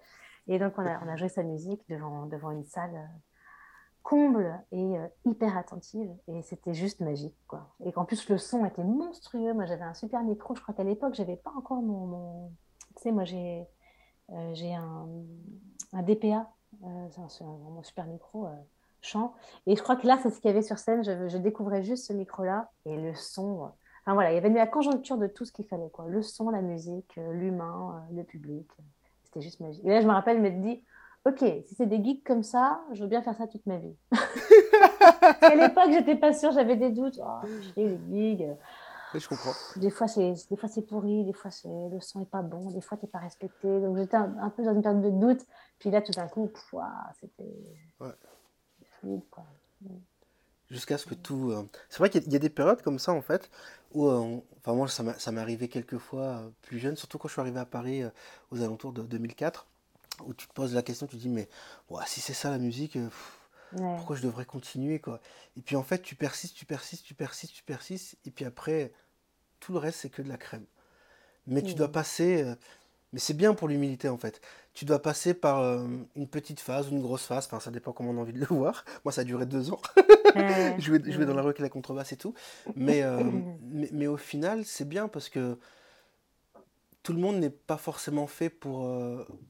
[0.47, 3.17] Et donc, on a, joué sa musique devant, devant une salle euh,
[4.01, 7.69] comble et euh, hyper attentive, et c'était juste magique, quoi.
[7.85, 9.53] Et qu'en plus, le son était monstrueux.
[9.53, 12.51] Moi, j'avais un super micro, je crois qu'à l'époque, j'avais pas encore mon
[13.03, 13.67] sais, moi, j'ai
[14.31, 15.07] euh, un,
[15.93, 16.49] un, DPA,
[16.83, 18.55] euh, c'est mon super micro euh,
[19.01, 19.33] chant.
[19.67, 21.03] Et je crois que là, c'est ce qu'il y avait sur scène.
[21.03, 23.71] Je, je découvrais juste ce micro-là et le son.
[24.05, 25.89] Enfin voilà, il y avait la conjoncture de tout ce qu'il fallait.
[25.89, 26.07] Quoi.
[26.07, 28.69] Le son, la musique, l'humain, le public.
[29.23, 29.83] C'était juste magique.
[29.85, 30.83] Et là, je me rappelle m'être dit,
[31.25, 33.95] ok, si c'est des geeks comme ça, je veux bien faire ça toute ma vie.
[35.41, 37.19] à l'époque, j'étais pas sûre, j'avais des doutes.
[37.21, 38.43] Oh, les geeks
[39.19, 39.53] je comprends.
[39.75, 42.71] Des fois, c'est, des fois, c'est pourri, des fois, c'est, le son n'est pas bon,
[42.71, 43.67] des fois, tu n'es pas respecté.
[43.79, 45.45] Donc, j'étais un, peu dans une période de doute.
[45.79, 46.49] Puis là, tout d'un coup,
[47.19, 47.43] c'était
[47.99, 48.13] ouais.
[48.99, 49.21] fluide.
[49.29, 49.45] Quoi.
[50.69, 51.51] Jusqu'à ce que tout.
[51.51, 53.49] Euh, c'est vrai qu'il y, a des périodes comme ça, en fait,
[53.93, 54.07] où.
[54.07, 57.41] Euh, enfin, moi, ça, m'est arrivé quelques fois euh, plus jeune, surtout quand je suis
[57.41, 58.03] arrivé à Paris
[58.51, 59.67] aux alentours de 2004,
[60.25, 61.47] où tu te poses la question, tu te dis, mais
[62.05, 62.97] si c'est ça la musique.
[63.75, 65.19] Pourquoi je devrais continuer, quoi?
[65.57, 68.93] Et puis en fait, tu persistes, tu persistes, tu persistes, tu persistes, et puis après,
[69.63, 70.65] tout le reste, c'est que de la crème.
[71.47, 72.55] Mais tu dois passer, euh,
[73.11, 74.41] mais c'est bien pour l'humilité en fait.
[74.73, 77.91] Tu dois passer par euh, une petite phase ou une grosse phase, enfin ça dépend
[77.91, 78.85] comment on a envie de le voir.
[79.03, 79.81] Moi ça a duré deux ans.
[80.79, 82.33] je, vais, dans la rue avec la contrebasse et tout.
[82.75, 83.23] Mais, euh,
[83.61, 85.57] mais, au final c'est bien parce que
[87.03, 88.89] tout le monde n'est pas forcément fait pour,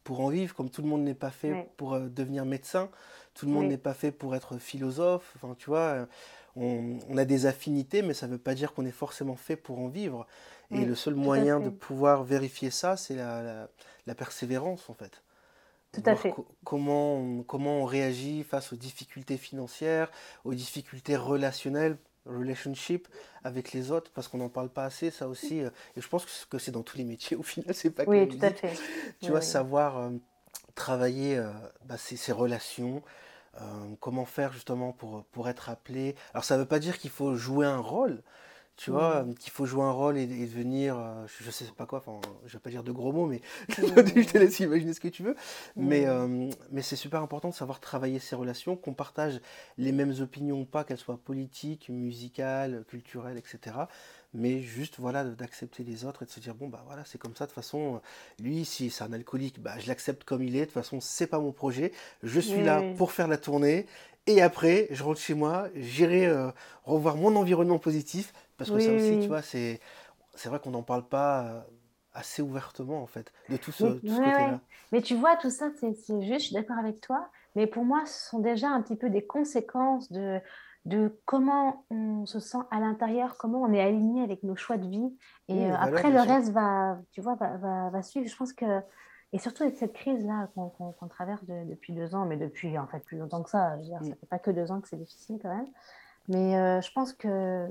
[0.03, 2.89] pour en vivre, comme tout le monde n'est pas fait pour devenir médecin,
[3.35, 5.31] tout le monde n'est pas fait pour être philosophe.
[5.35, 6.07] Enfin tu vois,
[6.55, 9.55] on, on, a des affinités, mais ça ne veut pas dire qu'on est forcément fait
[9.55, 10.27] pour en vivre.
[10.71, 13.69] Et le seul moyen de pouvoir vérifier ça, c'est la,
[14.07, 15.21] la, persévérance, en fait.
[15.91, 16.33] Tout à fait.
[16.63, 20.09] comment, on, comment on réagit face aux difficultés financières,
[20.43, 23.07] aux difficultés relationnelles, relationship
[23.43, 25.61] avec les autres, parce qu'on n'en parle pas assez, ça aussi.
[25.61, 28.09] Euh, et je pense que c'est dans tous les métiers, au final, c'est pas que
[28.09, 28.73] Oui, tout à fait.
[29.21, 30.09] Tu vois, savoir euh,
[30.75, 31.51] travailler euh,
[31.85, 33.03] bah, ces, relations,
[33.99, 36.15] comment faire justement pour, pour être appelé?
[36.33, 38.21] Alors ça ne veut pas dire qu'il faut jouer un rôle,
[38.75, 39.35] tu vois, mmh.
[39.35, 42.53] qu'il faut jouer un rôle et, devenir, euh, je, ne sais pas quoi, enfin, je
[42.53, 43.73] vais pas dire de gros mots, mais mmh.
[44.21, 45.35] je te laisse imaginer ce que tu veux.
[45.75, 46.09] Mais, mmh.
[46.09, 49.39] euh, mais c'est super important de savoir travailler ses relations, qu'on partage
[49.77, 53.75] les mêmes opinions ou pas, qu'elles soient politiques, musicales, culturelles, etc.
[54.33, 57.35] Mais juste, voilà, d'accepter les autres et de se dire, bon, bah voilà, c'est comme
[57.35, 58.01] ça, de toute façon,
[58.39, 61.27] lui, si c'est un alcoolique, bah, je l'accepte comme il est, de toute façon, c'est
[61.27, 61.91] pas mon projet,
[62.23, 63.85] je suis là pour faire la tournée,
[64.25, 66.49] et après, je rentre chez moi, j'irai euh,
[66.83, 69.79] revoir mon environnement positif, parce que ça aussi, tu vois, c'est,
[70.33, 71.59] c'est vrai qu'on n'en parle pas euh,
[72.13, 74.61] assez ouvertement, en fait, de tout ce, côté-là.
[74.91, 78.03] Mais tu vois, tout ça, c'est, juste, je suis d'accord avec toi, mais pour moi,
[78.05, 80.39] ce sont déjà un petit peu des conséquences de,
[80.85, 84.87] de comment on se sent à l'intérieur, comment on est aligné avec nos choix de
[84.87, 85.17] vie.
[85.47, 88.27] Et euh, après, le reste va, tu vois, va, va, suivre.
[88.27, 88.81] Je pense que
[89.31, 93.17] et surtout avec cette crise-là qu'on traverse depuis deux ans, mais depuis en fait plus
[93.17, 94.15] longtemps que ça, je veux dire, ça mm.
[94.19, 95.67] fait pas que deux ans que c'est difficile quand même.
[96.27, 97.67] Mais euh, je pense que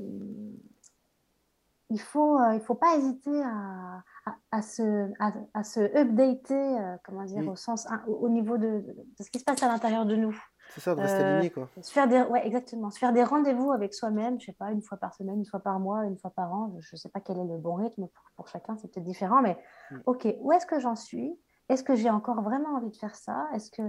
[1.91, 4.03] il faut, euh, il faut pas hésiter à,
[4.51, 5.13] à, se,
[5.53, 9.63] à, se updater, comment dire, au sens, au, niveau de, de, ce qui se passe
[9.63, 10.35] à l'intérieur de nous.
[10.75, 11.69] C'est ça, de rester aligné, quoi.
[11.81, 12.91] Se faire des, ouais, exactement.
[12.91, 15.61] Se faire des rendez-vous avec soi-même, je sais pas, une fois par semaine, une fois
[15.61, 16.75] par mois, une fois par an.
[16.81, 19.59] Je sais pas quel est le bon rythme pour, pour chacun, c'est peut-être différent, mais
[19.91, 19.97] mm.
[20.07, 21.39] ok, où est-ce que j'en suis?
[21.69, 23.47] Est-ce que j'ai encore vraiment envie de faire ça?
[23.55, 23.83] Est-ce que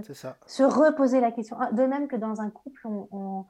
[0.46, 3.46] se reposer la question ah, De même que dans un couple, on,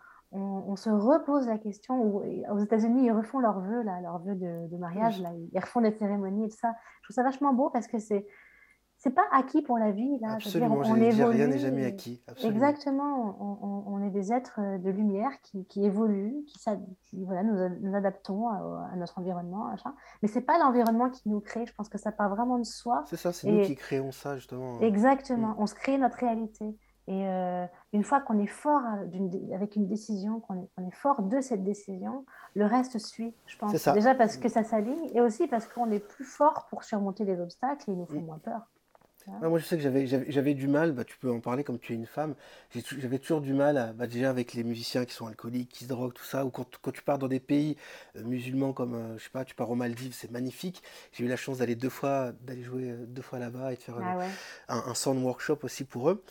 [0.77, 2.17] se repose la question.
[2.51, 5.93] aux États-Unis, ils refont leurs vœux, là, leurs vœux de, mariage, là, ils refont des
[5.93, 6.75] cérémonies et tout ça.
[7.03, 8.27] Je trouve ça vachement beau parce que c'est
[9.05, 10.19] c'est pas acquis pour la vie.
[10.21, 10.33] Là.
[10.37, 12.23] Absolument, on rien n'est jamais acquis.
[12.43, 13.37] Exactement,
[13.87, 16.59] on, est des êtres de lumière qui, qui évoluent, qui,
[17.05, 19.67] qui voilà, nous, nous, adaptons à, notre environnement.
[19.67, 19.95] Machin.
[20.23, 23.05] Mais c'est pas l'environnement qui nous crée, je pense que ça part vraiment de soi.
[23.07, 24.81] C'est ça, c'est nous qui créons ça justement.
[24.81, 25.57] Exactement, mm.
[25.59, 26.75] on se crée notre réalité.
[27.07, 28.81] Et euh, une fois qu'on est fort
[29.55, 33.73] avec une décision, qu'on est, est, fort de cette décision, le reste suit, je pense.
[33.93, 37.39] Déjà parce que ça s'aligne et aussi parce qu'on est plus fort pour surmonter les
[37.39, 38.25] obstacles et ils nous font mm.
[38.25, 38.63] moins peur
[39.27, 39.83] moi, je sais que
[40.29, 42.35] j'avais du mal, bah, tu peux en parler comme tu es une femme,
[42.99, 46.13] j'avais toujours du mal, bah, déjà avec les musiciens qui sont alcooliques, qui se droguent,
[46.13, 47.77] tout ça, ou quand, quand tu pars dans des pays
[48.17, 50.83] euh, musulmans comme, euh, je sais pas, tu pars aux Maldives, c'est magnifique.
[51.13, 53.83] J'ai eu la chance d'aller deux fois, d'aller jouer euh, deux fois là-bas et de
[53.83, 54.19] faire ah
[54.69, 56.23] un, un, sound workshop aussi pour eux.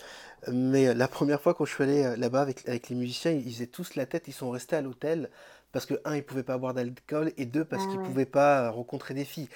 [0.51, 3.67] Mais la première fois quand je suis allé là-bas avec, avec les musiciens, ils faisaient
[3.67, 5.29] tous la tête, ils sont restés à l'hôtel
[5.73, 8.25] parce que, un, ils pouvaient pas boire d'alcool, et deux, parce ah qu'ils ne pouvaient
[8.27, 9.49] pas rencontrer des filles.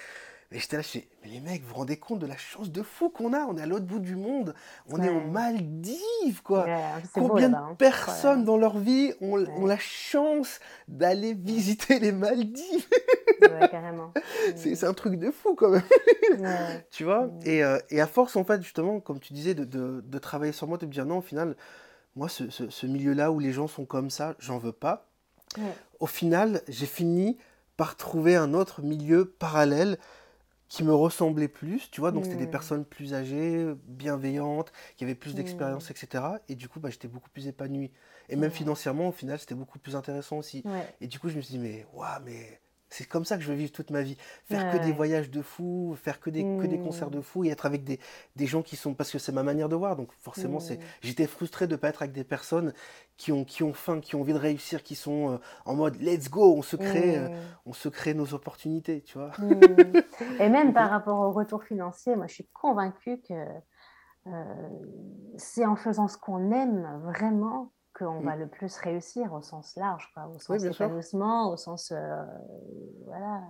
[0.52, 2.72] Et j'étais là, je dis, mais les mecs, vous vous rendez compte de la chance
[2.72, 4.56] de fou qu'on a On est à l'autre bout du monde,
[4.88, 6.66] on est en Maldives, quoi.
[7.14, 12.88] Combien de personnes dans leur vie ont, ont la chance d'aller visiter les Maldives
[13.72, 14.14] carrément.
[14.56, 15.84] C'est un truc de fou, quand même.
[16.92, 17.30] tu vois?
[17.44, 20.54] Et, euh, et, à force, en fait, justement, comme tu disais, de, de, de, travailler
[20.54, 21.58] sur moi, de me dire, non, au final,
[22.16, 25.10] moi, ce, ce, ce milieu-là où les gens sont comme ça, j'en veux pas.
[26.00, 27.38] Au final, j'ai fini
[27.78, 29.98] par trouver un autre milieu parallèle
[30.70, 32.52] qui me ressemblaient plus, tu vois, donc c'était des mmh.
[32.52, 35.94] personnes plus âgées, bienveillantes, qui avaient plus d'expérience, mmh.
[35.94, 36.24] etc.
[36.50, 37.92] Et du coup, bah, j'étais beaucoup plus épanoui.
[38.30, 40.64] Et même financièrement, au final, c'était beaucoup plus intéressant aussi.
[41.00, 43.50] Et du coup, je me suis dit, mais, waouh, mais c'est comme ça que je
[43.50, 44.18] veux vivre toute ma vie.
[44.46, 47.24] Faire que des voyages de fou, faire que des, que des concerts de mmh.
[47.24, 48.00] fou et être avec des,
[48.36, 48.94] des gens qui sont.
[48.94, 49.96] Parce que c'est ma manière de voir.
[49.96, 52.74] Donc forcément, c'est j'étais frustré de ne pas être avec des personnes
[53.18, 56.00] qui ont, qui ont faim, qui ont envie de réussir, qui sont euh, en mode
[56.00, 57.30] let's go, on se crée, euh,
[57.66, 59.32] on se crée nos opportunités, tu vois.
[59.40, 60.42] Mmh.
[60.42, 63.34] Et même par rapport au retour financier, moi je suis convaincue que
[64.28, 64.44] euh,
[65.38, 68.40] c'est en faisant ce qu'on aime vraiment qu'on va mm.
[68.40, 71.92] le plus réussir au sens large, quoi, au sens épanouissement, au sens.
[71.92, 72.24] Euh,
[73.06, 73.42] voilà.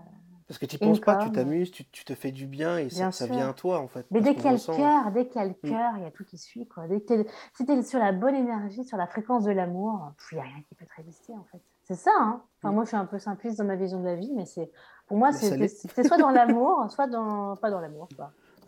[0.47, 3.09] Parce que tu penses pas, tu t'amuses, tu, tu, te fais du bien et ça,
[3.25, 4.05] vient à toi en fait.
[4.11, 5.69] Mais dès qu'il y a le cœur, dès qu'il y a le mm.
[5.69, 6.65] cœur, il y a tout qui suit.
[6.67, 6.87] Quoi.
[6.87, 10.35] Dès que si tu es sur la bonne énergie, sur la fréquence de l'amour, il
[10.35, 11.61] n'y a rien qui peut te résister en fait.
[11.83, 12.11] C'est ça.
[12.17, 12.75] Hein enfin, mm.
[12.75, 14.71] Moi, je suis un peu simpliste dans ma vision de la vie, mais c'est
[15.07, 15.67] pour moi, c'est
[16.07, 17.57] soit dans l'amour, soit dans.
[17.57, 18.07] Pas dans l'amour,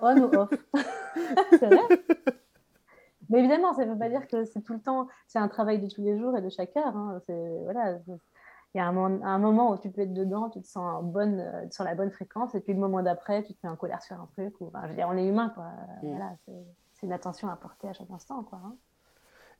[0.01, 0.49] On ou off.
[1.51, 1.81] c'est vrai?
[3.29, 5.79] Mais évidemment, ça ne veut pas dire que c'est tout le temps, c'est un travail
[5.79, 6.95] de tous les jours et de chaque heure.
[6.95, 7.21] Hein.
[7.63, 7.99] Voilà,
[8.75, 11.65] il y a un, moment où tu peux être dedans, tu te sens bonne, euh,
[11.71, 14.15] sur la bonne fréquence, et puis le moment d'après, tu te mets en colère sur
[14.15, 14.53] un truc.
[14.61, 15.65] Ou, je veux dire, on est humain, quoi.
[16.03, 16.15] Mm.
[16.15, 16.35] Voilà,
[16.93, 18.59] c'est une attention à porter à chaque instant, quoi.
[18.63, 18.75] Hein.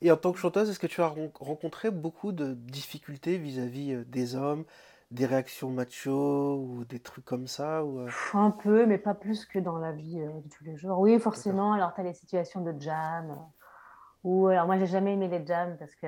[0.00, 4.04] Et en tant que chanteuse, est-ce que tu as rencontré beaucoup de difficultés vis-à-vis euh,
[4.04, 4.64] des hommes,
[5.10, 7.98] des réactions macho ou des trucs comme ça ou...
[7.98, 8.08] Euh?
[8.32, 11.00] Un peu, mais pas plus que dans la vie de tous les jours.
[11.00, 11.72] Oui, forcément.
[11.72, 13.36] Alors, tu as les situations de jam
[14.22, 16.06] ou alors moi j'ai jamais aimé les jams parce que,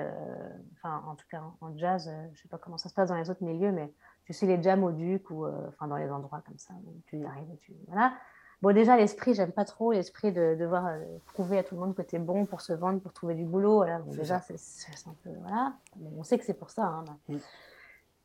[0.76, 3.16] enfin en tout cas en jazz, euh, je sais pas comment ça se passe dans
[3.16, 3.92] les autres milieux, mais
[4.24, 7.00] tu sais les jams au Duc ou euh, enfin dans les endroits comme ça où
[7.06, 8.12] tu y arrives, tu voilà.
[8.60, 11.94] Bon déjà l'esprit j'aime pas trop l'esprit de devoir euh, prouver à tout le monde
[11.94, 13.76] que tu es bon pour se vendre, pour trouver du boulot.
[13.76, 14.00] Voilà.
[14.00, 15.72] déjà c'est un peu voilà.
[16.16, 16.84] on sait que c'est pour ça.
[16.84, 17.34] Hein, bah.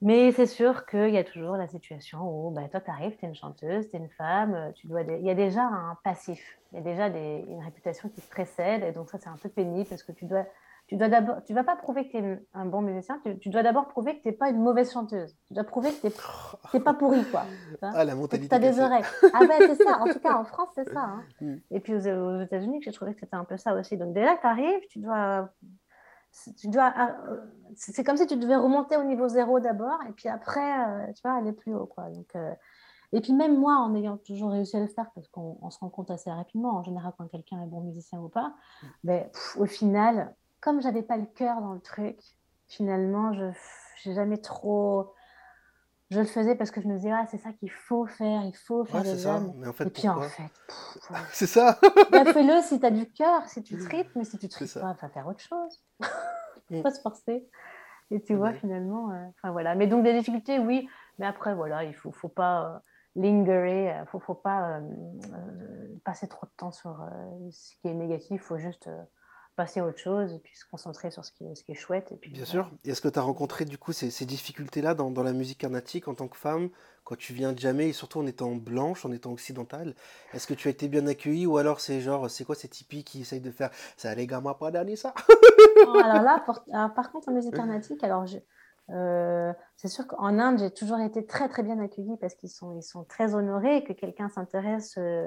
[0.01, 3.25] Mais c'est sûr qu'il y a toujours la situation où bah, toi, tu arrives, tu
[3.25, 5.97] es une chanteuse, tu es une femme, euh, tu dois il y a déjà un
[6.03, 7.43] passif, il y a déjà des...
[7.47, 10.25] une réputation qui te précède, et donc ça, c'est un peu pénible parce que tu
[10.25, 10.45] dois,
[10.85, 13.63] tu dois d'abord, tu vas pas prouver que tu es un bon musicien, tu, dois
[13.63, 15.35] d'abord prouver que tu n'es pas une mauvaise chanteuse.
[15.47, 17.45] Tu dois prouver que tu n'es pas pourri, quoi.
[17.81, 18.49] ah, la mentalité.
[18.49, 19.03] Tu as des oreilles.
[19.33, 19.99] Ah ben, c'est ça.
[19.99, 21.01] En tout cas, en France, c'est ça.
[21.01, 21.23] Hein.
[21.41, 21.55] Mm.
[21.71, 23.97] Et puis aux, aux États-Unis, j'ai trouvé que c'était un peu ça aussi.
[23.97, 25.49] Donc déjà, tu arrives, tu dois
[26.57, 27.37] tu dois, euh,
[27.75, 31.21] c'est comme si tu devais remonter au niveau zéro d'abord et puis après, euh, tu
[31.23, 31.85] vois, aller plus haut.
[31.85, 32.09] Quoi.
[32.09, 32.53] Donc, euh,
[33.13, 35.89] et puis même moi, en ayant toujours réussi à le faire, parce qu'on se rend
[35.89, 38.53] compte assez rapidement, en général, quand quelqu'un est bon musicien ou pas,
[39.03, 42.19] mais au final, comme j'avais pas le cœur dans le truc,
[42.67, 43.45] finalement, je
[44.05, 45.13] n'ai jamais trop
[46.09, 48.55] je le faisais parce que je me disais, ah, c'est ça qu'il faut faire, il
[48.55, 49.73] faut faire des hommes.
[49.79, 50.51] et puis en fait,
[51.33, 51.77] c'est ça.
[52.11, 54.93] bah, fais-le si tu as du cœur, si tu tripes, mais si tu tripes pas,
[54.93, 55.83] va faire autre chose.
[56.69, 57.47] faut pas se forcer.
[58.09, 59.75] Et tu vois, finalement, euh, voilà.
[59.75, 60.87] Mais donc, des difficultés, oui,
[61.19, 62.79] mais après, voilà, il faut, faut pas euh,
[63.15, 64.79] lingerer, il euh, faut, faut pas
[66.05, 67.05] passer trop de temps sur
[67.51, 68.89] ce qui est négatif, il faut juste
[69.57, 71.75] passer à autre chose et puis se concentrer sur ce qui est, ce qui est
[71.75, 72.11] chouette.
[72.11, 72.71] Et puis, Bien sûr.
[72.85, 75.57] Et est-ce que tu as rencontré du coup ces, ces difficultés-là dans, dans, la musique
[75.57, 76.69] carnatique en tant que femme,
[77.03, 79.95] quand tu viens de jamais, et surtout en étant blanche, en étant occidentale
[80.33, 83.03] Est-ce que tu as été bien accueillie ou alors c'est genre, c'est quoi ces tipis
[83.03, 85.13] qui essayent de faire ça les gars, pas d'année ça
[85.85, 86.45] Alors là,
[86.95, 88.25] par contre, en musique carnatique, alors
[88.89, 92.73] euh, c'est sûr qu'en Inde, j'ai toujours été très très bien accueillie parce qu'ils sont,
[92.77, 95.25] ils sont très honorés que quelqu'un s'intéresse euh,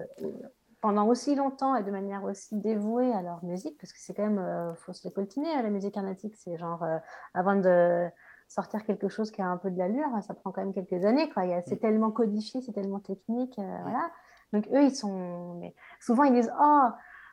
[0.81, 4.23] pendant aussi longtemps et de manière aussi dévouée à leur musique, parce que c'est quand
[4.23, 6.99] même, euh, faut se coltiner, hein, la musique carnatique, c'est genre, euh,
[7.35, 8.09] avant de
[8.49, 11.29] sortir quelque chose qui a un peu de l'allure, ça prend quand même quelques années,
[11.31, 11.45] quoi.
[11.67, 11.81] C'est mm.
[11.81, 13.83] tellement codifié, c'est tellement technique, euh, mm.
[13.83, 14.11] voilà.
[14.53, 16.89] Donc eux, ils sont, mais souvent ils disent, oh,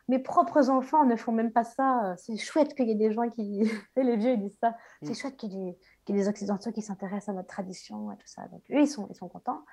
[0.10, 2.15] mes propres enfants ne font même pas ça.
[2.17, 3.63] C'est chouette qu'il y ait des gens qui,
[3.95, 4.75] les vieux, ils disent ça.
[5.01, 5.15] C'est mm.
[5.15, 8.47] chouette qu'il y, ait des occidentaux qui s'intéressent à notre tradition et tout ça.
[8.49, 9.63] Donc eux, ils sont, ils sont contents.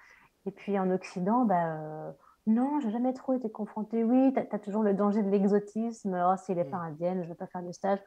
[0.46, 2.14] Et puis en Occident, bah,
[2.46, 4.04] non, j'ai jamais trop été confrontée.
[4.04, 6.14] Oui, tu as, toujours le danger de l'exotisme.
[6.26, 6.88] Oh, s'il n'est pas mm.
[6.88, 7.98] indienne, je ne veux pas faire de stage.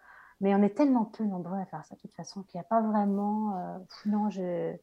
[0.41, 2.67] Mais on est tellement peu nombreux à faire ça de toute façon qu'il n'y a
[2.67, 3.57] pas vraiment.
[3.57, 4.75] Euh, non, je...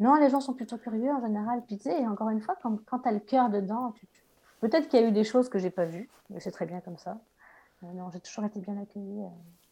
[0.00, 1.62] non, les gens sont plutôt curieux en général.
[1.66, 3.94] Puis tu sais, encore une fois, quand, quand tu as le cœur dedans,
[4.60, 6.80] peut-être qu'il y a eu des choses que j'ai pas vues, mais c'est très bien
[6.80, 7.18] comme ça.
[7.84, 9.22] Euh, non, j'ai toujours été bien accueillie.
[9.22, 9.28] Euh.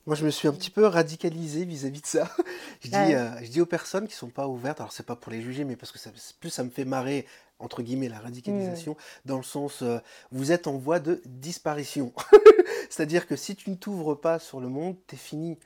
[0.06, 2.30] Moi, je me suis un petit peu radicalisé vis-à-vis de ça.
[2.80, 5.42] je, dis, je dis aux personnes qui sont pas ouvertes, alors c'est pas pour les
[5.42, 7.26] juger, mais parce que ça, plus ça me fait marrer
[7.58, 9.28] entre guillemets, la radicalisation, mmh.
[9.28, 9.98] dans le sens, euh,
[10.30, 12.12] vous êtes en voie de disparition.
[12.90, 15.58] C'est-à-dire que si tu ne t'ouvres pas sur le monde, t'es fini.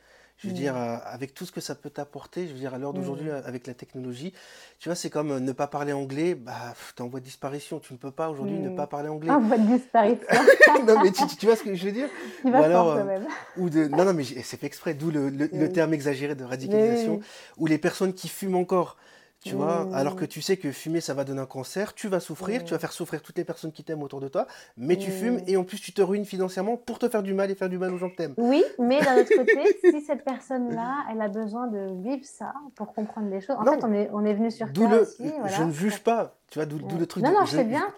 [0.43, 0.79] Je veux dire, mmh.
[0.79, 3.43] euh, avec tout ce que ça peut t'apporter, je veux dire, à l'heure d'aujourd'hui, mmh.
[3.45, 4.33] avec la technologie,
[4.79, 7.79] tu vois, c'est comme euh, ne pas parler anglais, bah, t'es en voie de disparition.
[7.79, 9.31] Tu ne peux pas aujourd'hui ne pas parler anglais.
[9.31, 10.27] En voie de disparition.
[10.87, 12.09] non, mais tu, vois ce que je veux dire?
[12.45, 13.27] Ou alors, même.
[13.59, 17.21] ou de, Non, non, mais c'est fait exprès, d'où le, le, terme exagéré de radicalisation,
[17.59, 18.97] ou les personnes qui fument encore.
[19.43, 20.29] Tu vois, alors que mmh.
[20.29, 22.93] tu sais que fumer, ça va donner un cancer, tu vas souffrir, tu vas faire
[22.93, 25.81] souffrir toutes les personnes qui t'aiment autour de toi, mais tu fumes et en plus
[25.81, 28.11] tu te ruines financièrement pour te faire du mal et faire du mal aux gens
[28.11, 28.35] que t'aimes.
[28.37, 32.93] Oui, mais d'un autre côté, si cette personne-là, elle a besoin de vivre ça pour
[32.93, 35.63] comprendre les choses, en fait, on est, on est venu sur Terre le, aussi, Je
[35.63, 37.25] ne juge pas, tu vois, d'où le truc.
[37.25, 37.89] Non, non, je sais bien.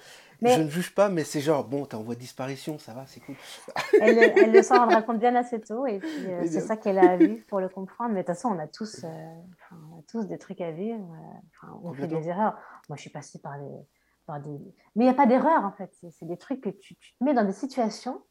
[0.44, 3.04] Je ne juge pas, mais c'est genre, bon, t'es en voie de disparition, ça va,
[3.06, 3.36] c'est cool.
[4.00, 6.98] elle, elle, le s'en rendra compte bien assez tôt, et puis euh, c'est ça qu'elle
[6.98, 8.12] a vu pour le comprendre.
[8.12, 9.08] Mais de toute façon, on a tous, euh,
[10.02, 11.04] a tous des trucs à vivre,
[11.64, 12.56] euh, on fait des erreurs.
[12.88, 13.86] Moi, je suis passée par des.
[14.26, 14.50] Par des...
[14.94, 15.96] Mais il n'y a pas d'erreur, en fait.
[16.10, 18.22] C'est des trucs que tu, tu, te mets dans des situations,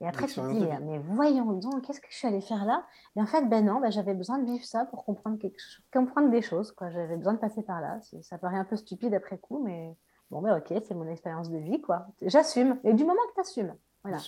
[0.00, 2.84] Et après, tu te dis, mais, voyons donc, qu'est-ce que je suis allée faire là?
[3.16, 5.58] Et en fait, ben non, ben, j'avais besoin de vivre ça pour comprendre, quelque
[5.92, 6.74] comprendre des choses.
[6.80, 7.98] J'avais besoin de passer par là.
[8.20, 9.96] Ça paraît un peu stupide après coup, mais
[10.30, 11.80] bon, ben ok, c'est mon expérience de vie.
[11.80, 12.06] quoi.
[12.22, 12.78] J'assume.
[12.84, 14.18] Et du moment que tu assumes, voilà.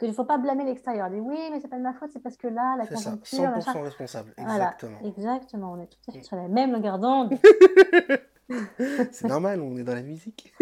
[0.00, 1.08] Qu'il ne faut pas blâmer l'extérieur.
[1.10, 3.50] Dire oui, mais c'est pas de ma faute, c'est parce que là, la conjoncture.
[3.50, 4.98] 100% responsable, exactement.
[5.04, 7.34] exactement, on est tout à fait sur la même longueur d'onde.
[9.12, 10.52] c'est normal, on est dans la musique.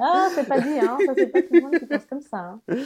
[0.00, 0.98] ah, c'est pas dit, hein.
[1.06, 2.58] Ça, c'est pas tout le monde qui pense comme ça.
[2.68, 2.76] Hein.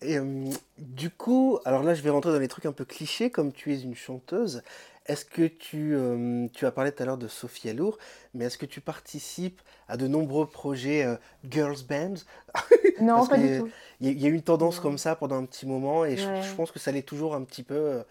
[0.00, 0.44] Et euh,
[0.78, 3.72] du coup, alors là, je vais rentrer dans les trucs un peu clichés, comme tu
[3.72, 4.62] es une chanteuse.
[5.06, 7.98] Est-ce que tu, euh, tu as parlé tout à l'heure de Sophie Alour,
[8.34, 11.16] mais est-ce que tu participes à de nombreux projets euh,
[11.48, 12.14] girls bands?
[13.00, 13.70] Non, pas du tout.
[14.00, 16.54] Il y, a eu une tendance comme ça pendant un petit moment, et je, je,
[16.54, 18.02] pense que ça l'est toujours un petit peu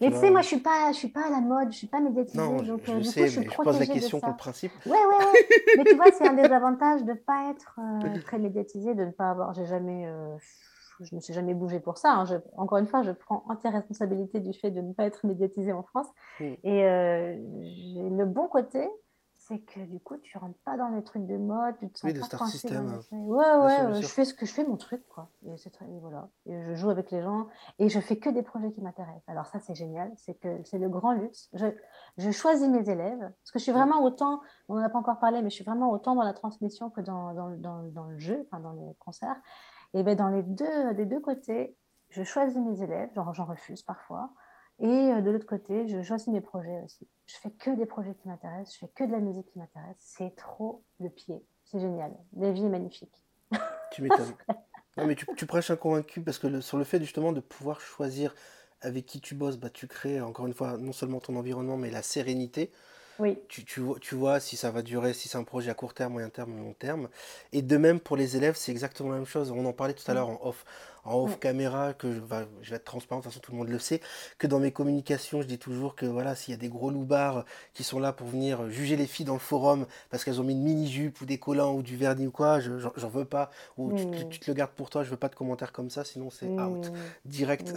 [0.00, 1.86] mais tu sais, moi, je suis pas, je suis pas à la mode, je suis
[1.86, 2.38] pas médiatisée.
[2.38, 4.72] Non, donc, je, euh, sais, mais je pose la question pour le principe.
[4.84, 5.48] Ouais, ouais, ouais.
[5.78, 9.10] mais tu vois, c'est un des avantages de pas être euh, très médiatisée, de ne
[9.10, 9.54] pas avoir.
[9.54, 10.06] J'ai jamais.
[10.06, 10.36] Euh,
[11.00, 12.12] je ne me suis jamais bougée pour ça.
[12.12, 12.42] Hein.
[12.56, 15.82] encore une fois, je prends entière responsabilité du fait de ne pas être médiatisée en
[15.82, 16.06] France.
[16.40, 16.54] Hmm.
[16.64, 16.80] Et
[17.94, 18.88] j'ai le bon côté,
[19.48, 22.10] c'est que du coup, tu rentres pas dans les trucs de mode, tu te sens
[22.10, 23.00] oui, pas star system.
[23.12, 25.30] Ouais, ouais, je fais ce que je fais, mon truc, quoi.
[25.46, 26.28] Et c'est très, voilà.
[26.46, 27.46] Et je joue avec les gens
[27.78, 29.28] et je fais que des projets qui m'intéressent.
[29.28, 31.48] Alors ça, c'est génial, c'est que c'est le grand luxe.
[31.52, 31.66] Je,
[32.16, 35.20] je, choisis mes élèves parce que je suis vraiment autant, on n'en a pas encore
[35.20, 38.18] parlé, mais je suis vraiment autant dans la transmission que dans, dans, dans, dans le
[38.18, 39.40] jeu, enfin dans les concerts.
[39.94, 41.76] Et ben dans les deux, des deux côtés,
[42.08, 44.30] je choisis mes élèves, genre j'en refuse parfois.
[44.78, 47.08] Et euh, de l'autre côté, je choisis mes projets aussi.
[47.26, 49.96] Je fais que des projets qui m'intéressent, je fais que de la musique qui m'intéresse.
[49.98, 51.42] C'est trop le pied.
[51.64, 52.12] C'est génial.
[52.36, 53.24] La vie est magnifique.
[53.92, 54.34] Tu m'étonnes.
[54.96, 57.80] non, mais tu, tu, prêches un convaincu parce que sur le fait justement de pouvoir
[57.80, 58.34] choisir
[58.80, 61.90] avec qui tu bosses, bah, tu crées encore une fois non seulement ton environnement, mais
[61.90, 62.72] la sérénité.
[63.18, 63.38] Oui.
[63.48, 66.12] Tu, tu, tu, vois si ça va durer, si c'est un projet à court terme,
[66.12, 67.08] moyen terme ou long terme.
[67.52, 69.50] Et de même pour les élèves, c'est exactement la même chose.
[69.50, 70.64] On en parlait tout à l'heure en off
[71.06, 72.20] en off caméra, que je,
[72.62, 74.00] je, vais être transparent, de toute façon tout le monde le sait,
[74.38, 77.44] que dans mes communications, je dis toujours que voilà, s'il y a des gros loupards
[77.72, 80.52] qui sont là pour venir juger les filles dans le forum parce qu'elles ont mis
[80.52, 84.40] une mini-jupe ou des collants ou du vernis ou quoi, j'en veux pas, ou tu,
[84.40, 86.92] te le gardes pour toi, je veux pas de commentaires comme ça, sinon c'est out,
[87.24, 87.74] direct.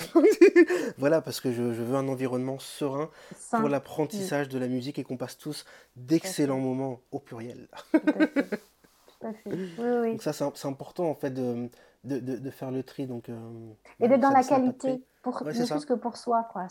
[0.97, 3.09] voilà, parce que je, veux un environnement serein
[3.51, 5.65] pour l'apprentissage de la musique et qu'on passe tous
[5.95, 7.67] d'excellents moments au pluriel.
[9.21, 11.69] Donc ça, c'est important en fait de,
[12.03, 13.07] de, de, faire le tri.
[13.07, 16.47] Donc, euh, et d'être dans la qualité, pour, ne plus que pour soi.
[16.51, 16.67] Quoi.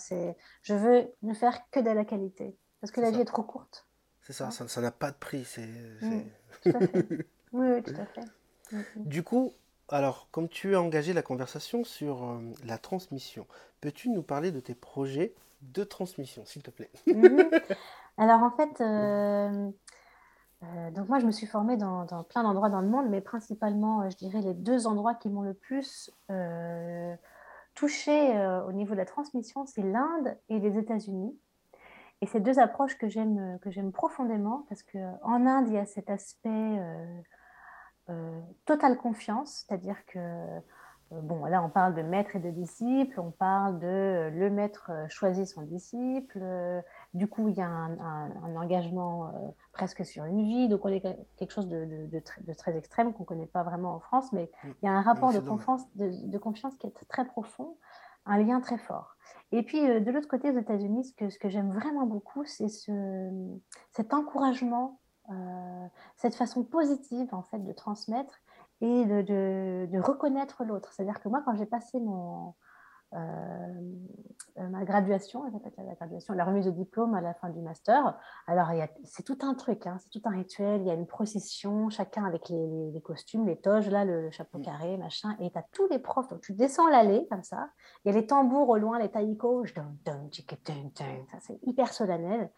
[0.63, 3.87] Je veux ne faire que de la qualité, parce que la vie est trop courte.
[4.23, 5.45] C'est ça, hein ça n'a pas de prix.
[5.45, 5.67] C'est,
[6.03, 6.23] mm.
[6.63, 7.27] tout à fait.
[7.53, 8.25] oui, tout à fait.
[8.73, 9.05] Mm, mm.
[9.07, 9.53] Du coup,
[9.89, 13.47] alors, comme tu as engagé la conversation sur euh, la transmission,
[13.81, 16.91] peux-tu nous parler de tes projets de transmission, s'il te plaît?
[17.07, 17.77] Mm-hmm.
[18.19, 19.71] Alors, en fait, euh,
[20.65, 24.03] euh, donc moi, je me suis formée dans, plein d'endroits dans le monde, mais principalement,
[24.03, 27.15] euh, je dirais, les deux endroits qui m'ont le plus euh,
[27.75, 28.37] touchée
[28.67, 31.39] au niveau de la transmission, c'est l'Inde et les États-Unis.
[32.21, 35.87] Et c'est deux approches que j'aime que j'aime profondément parce qu'en Inde, il y a
[35.87, 36.83] cet aspect
[38.65, 40.19] totale confiance, c'est-à-dire que
[41.13, 45.47] bon, là, on parle de maître et de disciple, on parle de le maître choisit
[45.47, 46.41] son disciple.
[47.15, 49.33] Du coup, il y a un, engagement
[49.73, 50.69] presque sur une vie.
[50.69, 51.01] Donc, on est
[51.37, 54.69] quelque chose de, très, extrême qu'on ne connaît pas vraiment en France, mais mm.
[54.83, 57.77] il y a un rapport de confiance, de, confiance qui est très profond,
[58.27, 59.17] un lien très fort.
[59.53, 62.69] Et puis, de l'autre côté, aux États-Unis, ce que, ce que j'aime vraiment beaucoup, c'est
[62.69, 63.31] ce,
[63.93, 65.01] cet encouragement,
[66.17, 68.41] cette façon positive, en fait, de transmettre
[68.81, 70.93] et de, reconnaître l'autre.
[70.93, 72.55] C'est-à-dire que moi, quand j'ai passé mon, euh, euh,
[73.13, 78.19] ma graduation, la graduation, la remise de diplôme à la fin du master.
[78.47, 78.71] Alors,
[79.05, 80.83] c'est tout un truc, hein, c'est tout un rituel.
[80.83, 84.59] Il y a une procession, chacun avec les, les, costumes, les toges, là, le, chapeau
[84.59, 84.63] mm.
[84.63, 85.37] carré, machin.
[85.41, 86.29] Et tu as tous les profs.
[86.29, 87.71] Donc, tu descends l'allée comme ça.
[88.05, 89.65] Il y a les tambours au loin, les taïkos.
[91.41, 92.51] C'est hyper solennel.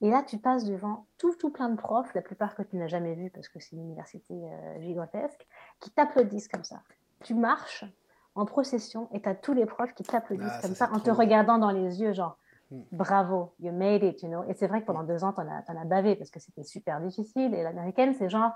[0.00, 2.88] Et là, tu passes devant tout, tout plein de profs, la plupart que tu n'as
[2.88, 5.46] jamais vus parce que c'est une université euh, gigantesque,
[5.80, 6.82] qui t'applaudissent comme ça.
[7.22, 7.84] Tu marches
[8.34, 11.10] en procession et tu as tous les profs qui t'applaudissent ah, comme ça, en te
[11.10, 12.36] regardant dans les yeux, genre
[12.70, 12.82] hmm.
[12.92, 14.44] bravo, you made it, you know.
[14.48, 17.00] Et c'est vrai que pendant deux ans, tu en, as bavé parce que c'était super
[17.00, 17.54] difficile.
[17.54, 18.52] Et l'américaine, c'est genre,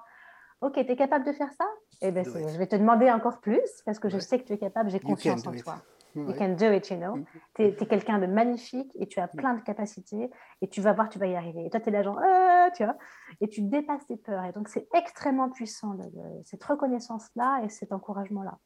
[0.60, 1.64] ok, tu es capable de faire ça?
[2.00, 4.58] Eh bien, je vais te demander encore plus parce que je sais que tu es
[4.58, 5.76] capable, j'ai confiance en toi.
[6.14, 7.16] You can do it, you know.
[7.16, 7.24] Mm.
[7.54, 11.08] Tu es, quelqu'un de magnifique et tu as plein de capacités et tu vas voir,
[11.08, 11.66] tu vas y arriver.
[11.66, 12.96] Et toi, tu es là, genre, ah, tu vois,
[13.40, 14.44] et tu dépasses tes peurs.
[14.44, 15.96] Et donc, c'est extrêmement puissant,
[16.44, 18.58] cette reconnaissance-là et cet encouragement-là.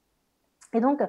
[0.73, 1.03] Et donc,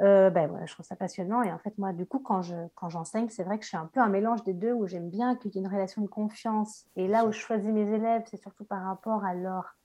[0.00, 1.42] euh, ben, je trouve ça passionnant.
[1.42, 3.76] Et en fait, moi, du coup, quand, je, quand j'enseigne, c'est vrai que je suis
[3.76, 6.06] un peu un mélange des deux où j'aime bien qu'il y ait une relation de
[6.06, 6.86] confiance.
[6.96, 9.76] Et là où je choisis mes élèves, c'est surtout par rapport à leur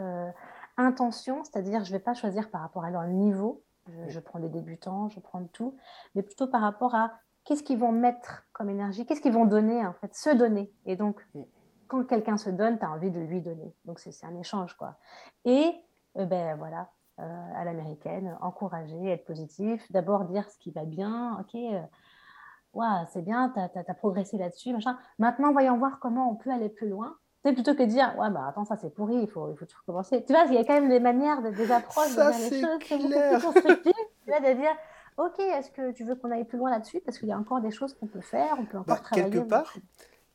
[0.00, 0.30] euh,
[0.76, 3.62] intention, c'est-à-dire je ne vais pas choisir par rapport à leur niveau,
[4.08, 5.76] Je, prends des débutants, je prends de tout,
[6.14, 7.12] mais plutôt par rapport à
[7.44, 10.72] qu'est-ce qu'ils vont mettre comme énergie, qu'est-ce qu'ils vont donner, en fait, se donner.
[10.84, 11.42] Et donc, mm.
[11.88, 13.74] quand quelqu'un se donne, tu as envie de lui donner.
[13.84, 14.98] Donc, c'est un échange, quoi.
[15.44, 15.72] Et,
[16.18, 21.38] euh, ben voilà, euh, à l'américaine, encourager, être positif, d'abord dire ce qui va bien,
[21.40, 21.80] ok, euh,
[23.12, 24.98] c'est bien, tu as, progressé là-dessus, machin.
[25.18, 27.16] Maintenant, voyons voir comment on peut aller plus loin.
[27.42, 29.78] Plutôt que de dire, ouais, bah attends, ça c'est pourri, il faut, il faut tout
[29.80, 30.24] recommencer.
[30.24, 32.78] Tu vois, il y a quand même des manières, des approches, ça, de les choses,
[32.82, 33.92] c'est beaucoup plus constructif.
[34.24, 34.76] tu vois, de dire,
[35.16, 37.00] ok, est-ce que tu veux qu'on aille plus loin là-dessus?
[37.00, 39.30] Parce qu'il y a encore des choses qu'on peut faire, on peut encore bah, travailler.
[39.30, 39.74] Quelque part,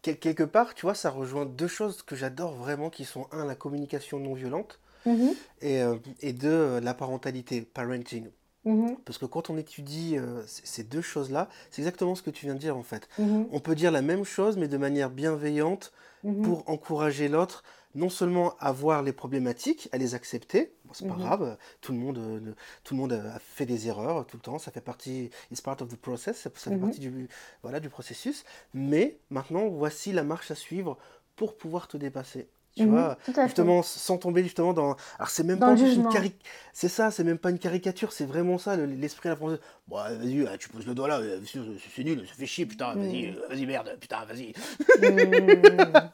[0.02, 3.56] quelque part, tu vois, ça rejoint deux choses que j'adore vraiment, qui sont un, la
[3.56, 5.36] communication non violente, mm-hmm.
[5.62, 8.28] et, euh, et deux, euh, la parentalité, parenting.
[8.66, 8.98] Mm-hmm.
[9.06, 12.56] Parce que quand on étudie euh, ces deux choses-là, c'est exactement ce que tu viens
[12.56, 13.10] de dire en fait.
[13.20, 13.48] Mm-hmm.
[13.52, 15.92] On peut dire la même chose, mais de manière bienveillante
[16.44, 17.64] pour encourager l'autre
[17.96, 22.56] non seulement à voir les problématiques, à les accepter, c'est pas grave, tout le, monde,
[22.84, 25.82] tout le monde a fait des erreurs tout le temps, ça fait partie, it's part
[25.82, 27.28] of the process, ça, fait partie du,
[27.64, 28.44] voilà, du processus,
[28.74, 30.98] mais maintenant, voici la marche à suivre
[31.36, 32.48] pour pouvoir te dépasser.
[32.76, 34.96] Tu mhm, vois, justement, sans tomber justement dans.
[35.20, 36.10] Alors, c'est même pas une
[36.72, 39.60] C'est ça, c'est même pas une caricature, c'est vraiment ça, l'esprit à la française.
[39.90, 43.48] Bon, vas-y, tu poses le doigt là, c'est nul, ça fait chier, putain, vas-y, euh,
[43.50, 44.54] vas-y, merde, putain, vas-y.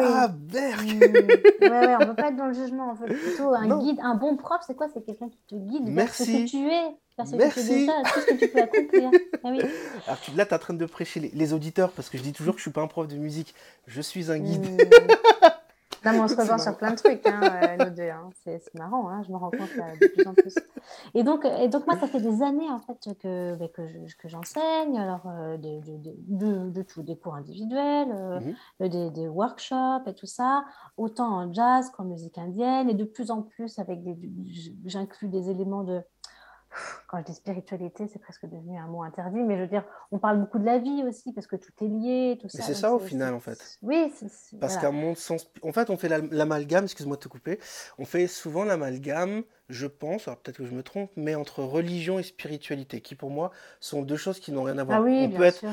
[0.00, 3.80] ah, berk Ouais, ouais, on veut pas être dans le jugement, on veut plutôt un
[3.80, 4.86] guide, un bon prof, c'est quoi?
[4.94, 6.96] C'est quelqu'un qui te guide vers ce que tu es.
[7.36, 7.88] Merci.
[8.14, 9.10] tout ce que tu peux accomplir.
[9.44, 9.60] Ah oui.
[10.06, 12.54] Alors là, tu es en train de prêcher les, auditeurs parce que je dis toujours
[12.54, 13.54] que je suis pas un prof de musique,
[13.86, 14.64] je suis un guide.
[14.64, 15.48] Mmh
[16.04, 18.10] on se rejoint sur plein de trucs, hein, euh, nous deux.
[18.10, 18.30] Hein.
[18.44, 19.70] C'est marrant, hein, je me rends compte
[20.00, 20.54] de plus en plus.
[21.14, 24.98] Et donc, et donc, moi, ça fait des années en fait que, bah, que j'enseigne,
[24.98, 25.80] alors euh, de,
[26.28, 28.40] de, de, tout, des cours individuels, euh,
[28.80, 28.88] mhm.
[28.88, 30.64] des, des, workshops et tout ça,
[30.96, 34.16] autant en jazz qu'en musique indienne, et de plus en plus, avec des,
[34.84, 36.02] j'inclus des éléments de
[37.06, 40.18] quand je dis spiritualité, c'est presque devenu un mot interdit, mais je veux dire, on
[40.18, 42.62] parle beaucoup de la vie aussi, parce que tout est lié, tout ça.
[42.62, 43.78] c'est ça au final, en fait.
[43.82, 45.50] Oui, c'est Parce qu'un monde sans.
[45.62, 47.58] En fait, on fait l'amalgame, excuse-moi de te couper,
[47.98, 52.18] on fait souvent l'amalgame, je pense, alors peut-être que je me trompe, mais entre religion
[52.18, 53.50] et spiritualité, qui pour moi
[53.80, 54.98] sont deux choses qui n'ont rien à voir.
[54.98, 55.72] Ah oui, on bien peut être, sûr.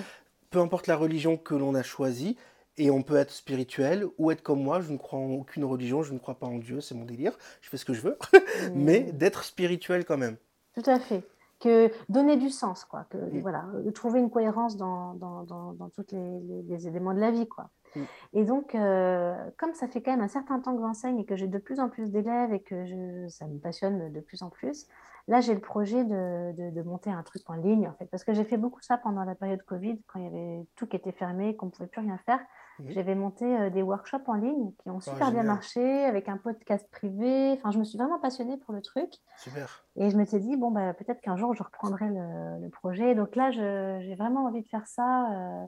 [0.49, 2.37] peu importe la religion que l'on a choisie,
[2.77, 6.03] et on peut être spirituel ou être comme moi, je ne crois en aucune religion,
[6.03, 8.17] je ne crois pas en Dieu, c'est mon délire, je fais ce que je veux,
[8.73, 9.11] mais mmh.
[9.17, 10.37] d'être spirituel quand même.
[10.75, 11.23] Tout à fait.
[11.59, 13.05] Que donner du sens, quoi.
[13.09, 13.39] Que, mm.
[13.39, 17.47] voilà, trouver une cohérence dans, dans, dans, dans tous les, les, éléments de la vie,
[17.47, 17.69] quoi.
[17.95, 18.01] Mm.
[18.33, 21.37] Et donc, euh, comme ça fait quand même un certain temps que j'enseigne et que
[21.37, 24.49] j'ai de plus en plus d'élèves et que je, ça me passionne de plus en
[24.49, 24.87] plus,
[25.29, 28.05] là, j'ai le projet de, de, de, monter un truc en ligne, en fait.
[28.05, 30.87] Parce que j'ai fait beaucoup ça pendant la période Covid, quand il y avait tout
[30.87, 32.39] qui était fermé, qu'on ne pouvait plus rien faire.
[32.83, 36.37] J'avais monté euh, des workshops en ligne qui ont ah, super bien marché avec un
[36.37, 37.53] podcast privé.
[37.53, 39.09] Enfin, je me suis vraiment passionnée pour le truc.
[39.37, 39.85] Super.
[39.95, 43.15] Et je m'étais dit, bon, bah, peut-être qu'un jour, je reprendrai le, projet.
[43.15, 45.31] Donc là, j'ai vraiment envie de faire ça.
[45.31, 45.65] Euh,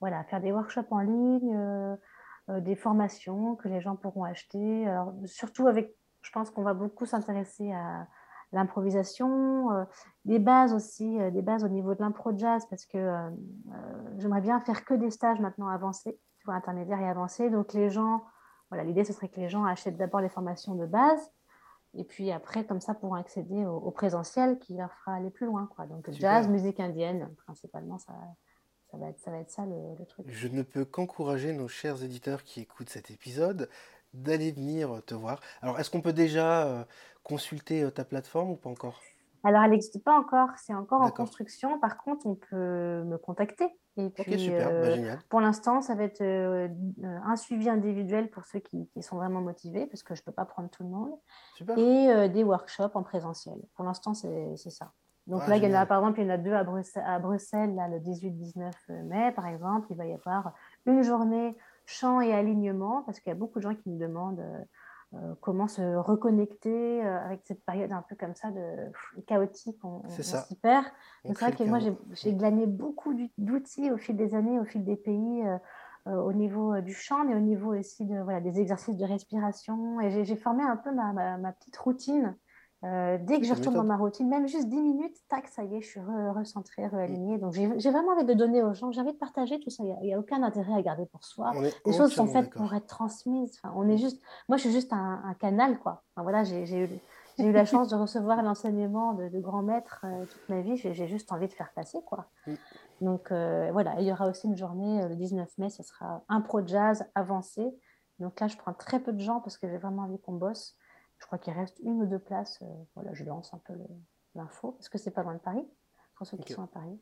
[0.00, 4.86] voilà, faire des workshops en ligne, euh, des formations que les gens pourront acheter.
[4.86, 8.06] Alors, surtout avec, je pense qu'on va beaucoup s'intéresser à
[8.50, 9.86] l'improvisation,
[10.26, 13.16] des bases aussi, des bases au niveau de l'impro jazz, parce que
[14.18, 16.18] j'aimerais bien faire que des stages maintenant avancés
[16.50, 17.50] intermédiaire et avancé.
[17.50, 18.24] Donc les gens,
[18.70, 21.30] voilà, l'idée ce serait que les gens achètent d'abord les formations de base
[21.94, 25.68] et puis après, comme ça, pourront accéder au, présentiel qui leur fera aller plus loin.
[25.74, 25.86] Quoi.
[25.86, 28.14] Donc jazz, musique indienne, principalement, ça,
[28.90, 30.26] ça, va, être, ça va être ça le, truc.
[30.28, 33.68] Je ne peux qu'encourager nos chers éditeurs qui écoutent cet épisode
[34.14, 35.40] d'aller venir te voir.
[35.60, 36.84] Alors, est-ce qu'on peut déjà euh,
[37.22, 39.00] consulter euh, ta plateforme ou pas encore?
[39.44, 41.78] Alors, elle n'existe pas encore, c'est encore en construction.
[41.78, 43.68] Par contre, on peut me contacter.
[43.96, 44.68] Et puis, super.
[44.68, 46.68] Bah, euh, pour l'instant, ça va être euh,
[47.02, 50.46] un suivi individuel pour ceux qui, sont vraiment motivés, parce que je ne peux pas
[50.46, 51.12] prendre tout le monde.
[51.76, 53.58] Et euh, des workshops en présentiel.
[53.74, 54.92] Pour l'instant, c'est ça.
[55.26, 57.04] Donc là, il y en a, par exemple, il y en a deux à Bruxelles,
[57.06, 58.72] à Bruxelles là, le 18-19
[59.04, 59.86] mai, par exemple.
[59.90, 60.52] Il va y avoir
[60.86, 64.42] une journée chant et alignement, parce qu'il y a beaucoup de gens qui me demandent
[65.14, 68.62] euh, comment se reconnecter euh, avec cette période un peu comme ça de
[69.26, 70.86] chaotique, on, s'y perd.
[71.24, 71.78] C'est vrai que moi,
[72.12, 76.80] j'ai glané beaucoup d'outils au fil des années, au fil des pays, euh, au niveau
[76.80, 80.00] du chant, mais au niveau aussi de, voilà, des exercices de respiration.
[80.00, 82.34] Et j'ai formé un peu ma, ma petite routine
[82.84, 85.76] euh, dès que je retourne dans ma routine, même juste 10 minutes, tac, ça y
[85.76, 87.38] est, je suis recentrée, réalignée.
[87.38, 89.84] Donc j'ai vraiment envie de donner aux gens, j'ai envie de partager tout ça.
[89.84, 91.52] Il n'y a, aucun intérêt à garder pour soi.
[91.86, 93.60] Les choses sont faites pour être transmises.
[93.62, 96.02] Enfin, on est juste, moi, je suis juste un, canal, quoi.
[96.16, 96.88] Enfin, voilà, j'ai eu,
[97.38, 100.76] eu la chance de recevoir l'enseignement de, grands maîtres euh, toute ma vie.
[100.76, 102.26] J'ai juste envie de faire passer, quoi.
[103.00, 106.40] Donc euh, voilà, il y aura aussi une journée le 19 mai, ce sera un
[106.40, 107.62] pro jazz avancé.
[108.18, 110.76] Donc là, je prends très peu de gens parce que j'ai vraiment envie qu'on bosse
[111.22, 112.58] je crois qu'il reste une ou deux places.
[112.62, 112.66] Euh,
[112.96, 113.74] voilà, je lance un peu
[114.34, 115.64] l'info, parce que c'est pas loin de Paris,
[116.16, 116.98] pour ceux qui sont à Paris.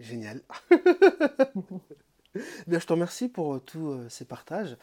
[0.00, 0.42] Génial.
[2.66, 4.76] Bien, je te remercie pour tous ces partages.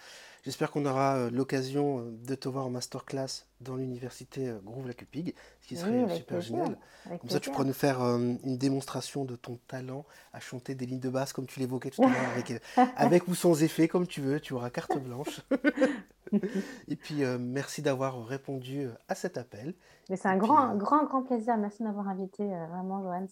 [0.44, 4.88] J'espère qu'on aura euh, l'occasion euh, de te voir en masterclass dans l'université euh, Groove
[4.88, 6.78] la Cupig, ce qui serait super génial.
[7.20, 11.00] Comme ça, tu pourras nous faire une démonstration de ton talent à chanter des lignes
[11.00, 12.54] de basse comme tu l'évoquais tout à l'heure, avec,
[12.96, 14.40] avec ou sans effet, comme tu veux.
[14.40, 15.42] Tu auras carte blanche.
[16.88, 19.74] Et puis, merci d'avoir répondu à cet appel.
[20.10, 21.58] Mais c'est un grand, grand, grand plaisir.
[21.58, 22.46] Merci de m'avoir invité.
[22.46, 23.28] vraiment, Joanne,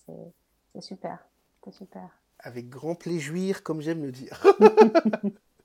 [0.73, 1.19] c'est super.
[1.63, 2.09] C'est super.
[2.39, 4.43] Avec grand plaisir, comme j'aime le dire.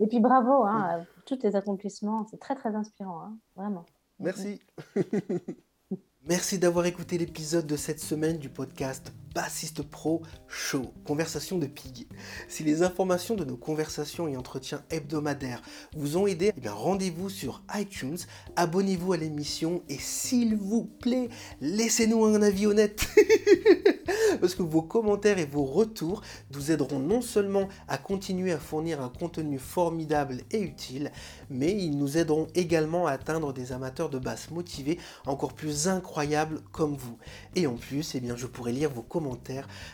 [0.00, 2.26] Et puis bravo hein, pour tous tes accomplissements.
[2.30, 3.84] C'est très, très inspirant, hein, vraiment.
[4.18, 4.60] Merci.
[6.28, 12.08] Merci d'avoir écouté l'épisode de cette semaine du podcast Bassiste Pro Show, Conversation de Pig.
[12.48, 15.62] Si les informations de nos conversations et entretiens hebdomadaires
[15.96, 18.18] vous ont aidé, eh rendez-vous sur iTunes,
[18.56, 21.28] abonnez-vous à l'émission et s'il vous plaît,
[21.60, 23.06] laissez-nous un avis honnête.
[24.40, 26.22] parce que vos commentaires et vos retours
[26.52, 31.12] nous aideront non seulement à continuer à fournir un contenu formidable et utile,
[31.48, 36.60] mais ils nous aideront également à atteindre des amateurs de basse motivés encore plus incroyables
[36.72, 37.18] comme vous.
[37.54, 39.27] Et en plus, eh bien, je pourrai lire vos commentaires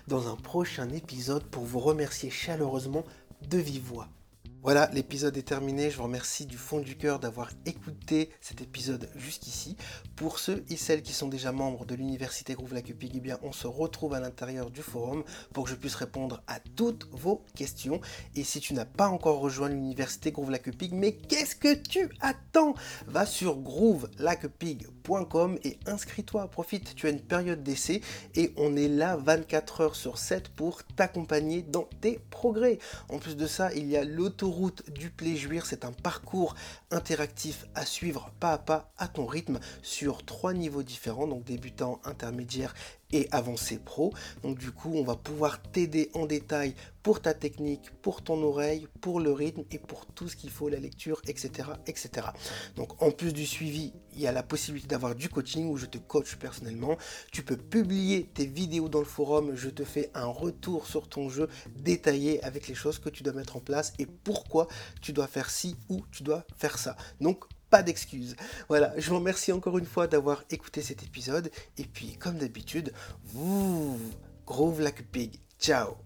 [0.09, 3.05] dans un prochain épisode pour vous remercier chaleureusement
[3.49, 4.09] de vive voix.
[4.63, 5.91] Voilà, l'épisode est terminé.
[5.91, 9.77] Je vous remercie du fond du cœur d'avoir écouté cet épisode jusqu'ici.
[10.17, 13.67] Pour ceux et celles qui sont déjà membres de l'université Groove eh bien, on se
[13.67, 15.23] retrouve à l'intérieur du forum
[15.53, 18.01] pour que je puisse répondre à toutes vos questions.
[18.37, 22.75] Et si tu n'as pas encore rejoint l'université Groove Lacupig, mais qu'est-ce que tu attends?
[23.07, 23.57] Va sur
[25.65, 26.49] et inscris-toi.
[26.49, 28.01] Profite, tu as une période d'essai
[28.35, 32.79] et on est là 24 heures sur 7 pour t'accompagner dans tes progrès.
[33.11, 36.55] En plus de ça, il y a l'auto route du Pléjuir, c'est un parcours
[36.91, 42.01] interactif à suivre pas à pas à ton rythme sur trois niveaux différents, donc débutant,
[42.05, 42.75] intermédiaire
[43.13, 44.13] et avancé pro.
[44.43, 48.89] Donc du coup, on va pouvoir t'aider en détail pour ta technique, pour ton oreille,
[49.03, 52.29] pour le rythme et pour tout ce qu'il faut, la lecture, etc., etc.
[52.77, 55.85] Donc en plus du suivi, il y a la possibilité d'avoir du coaching où je
[55.85, 56.97] te coach personnellement.
[57.31, 61.29] Tu peux publier tes vidéos dans le forum, je te fais un retour sur ton
[61.29, 64.67] jeu détaillé avec les choses que tu dois mettre en place et pourquoi
[65.03, 66.97] tu dois faire ci ou tu dois faire ça.
[67.21, 67.45] Donc
[67.75, 68.37] pas d'excuses.
[68.69, 71.51] Voilà, je vous remercie encore une fois d'avoir écouté cet épisode.
[71.77, 72.93] Et puis, comme d'habitude,
[73.25, 73.99] vous,
[74.47, 75.41] groove like a pig.
[75.59, 76.04] Ciao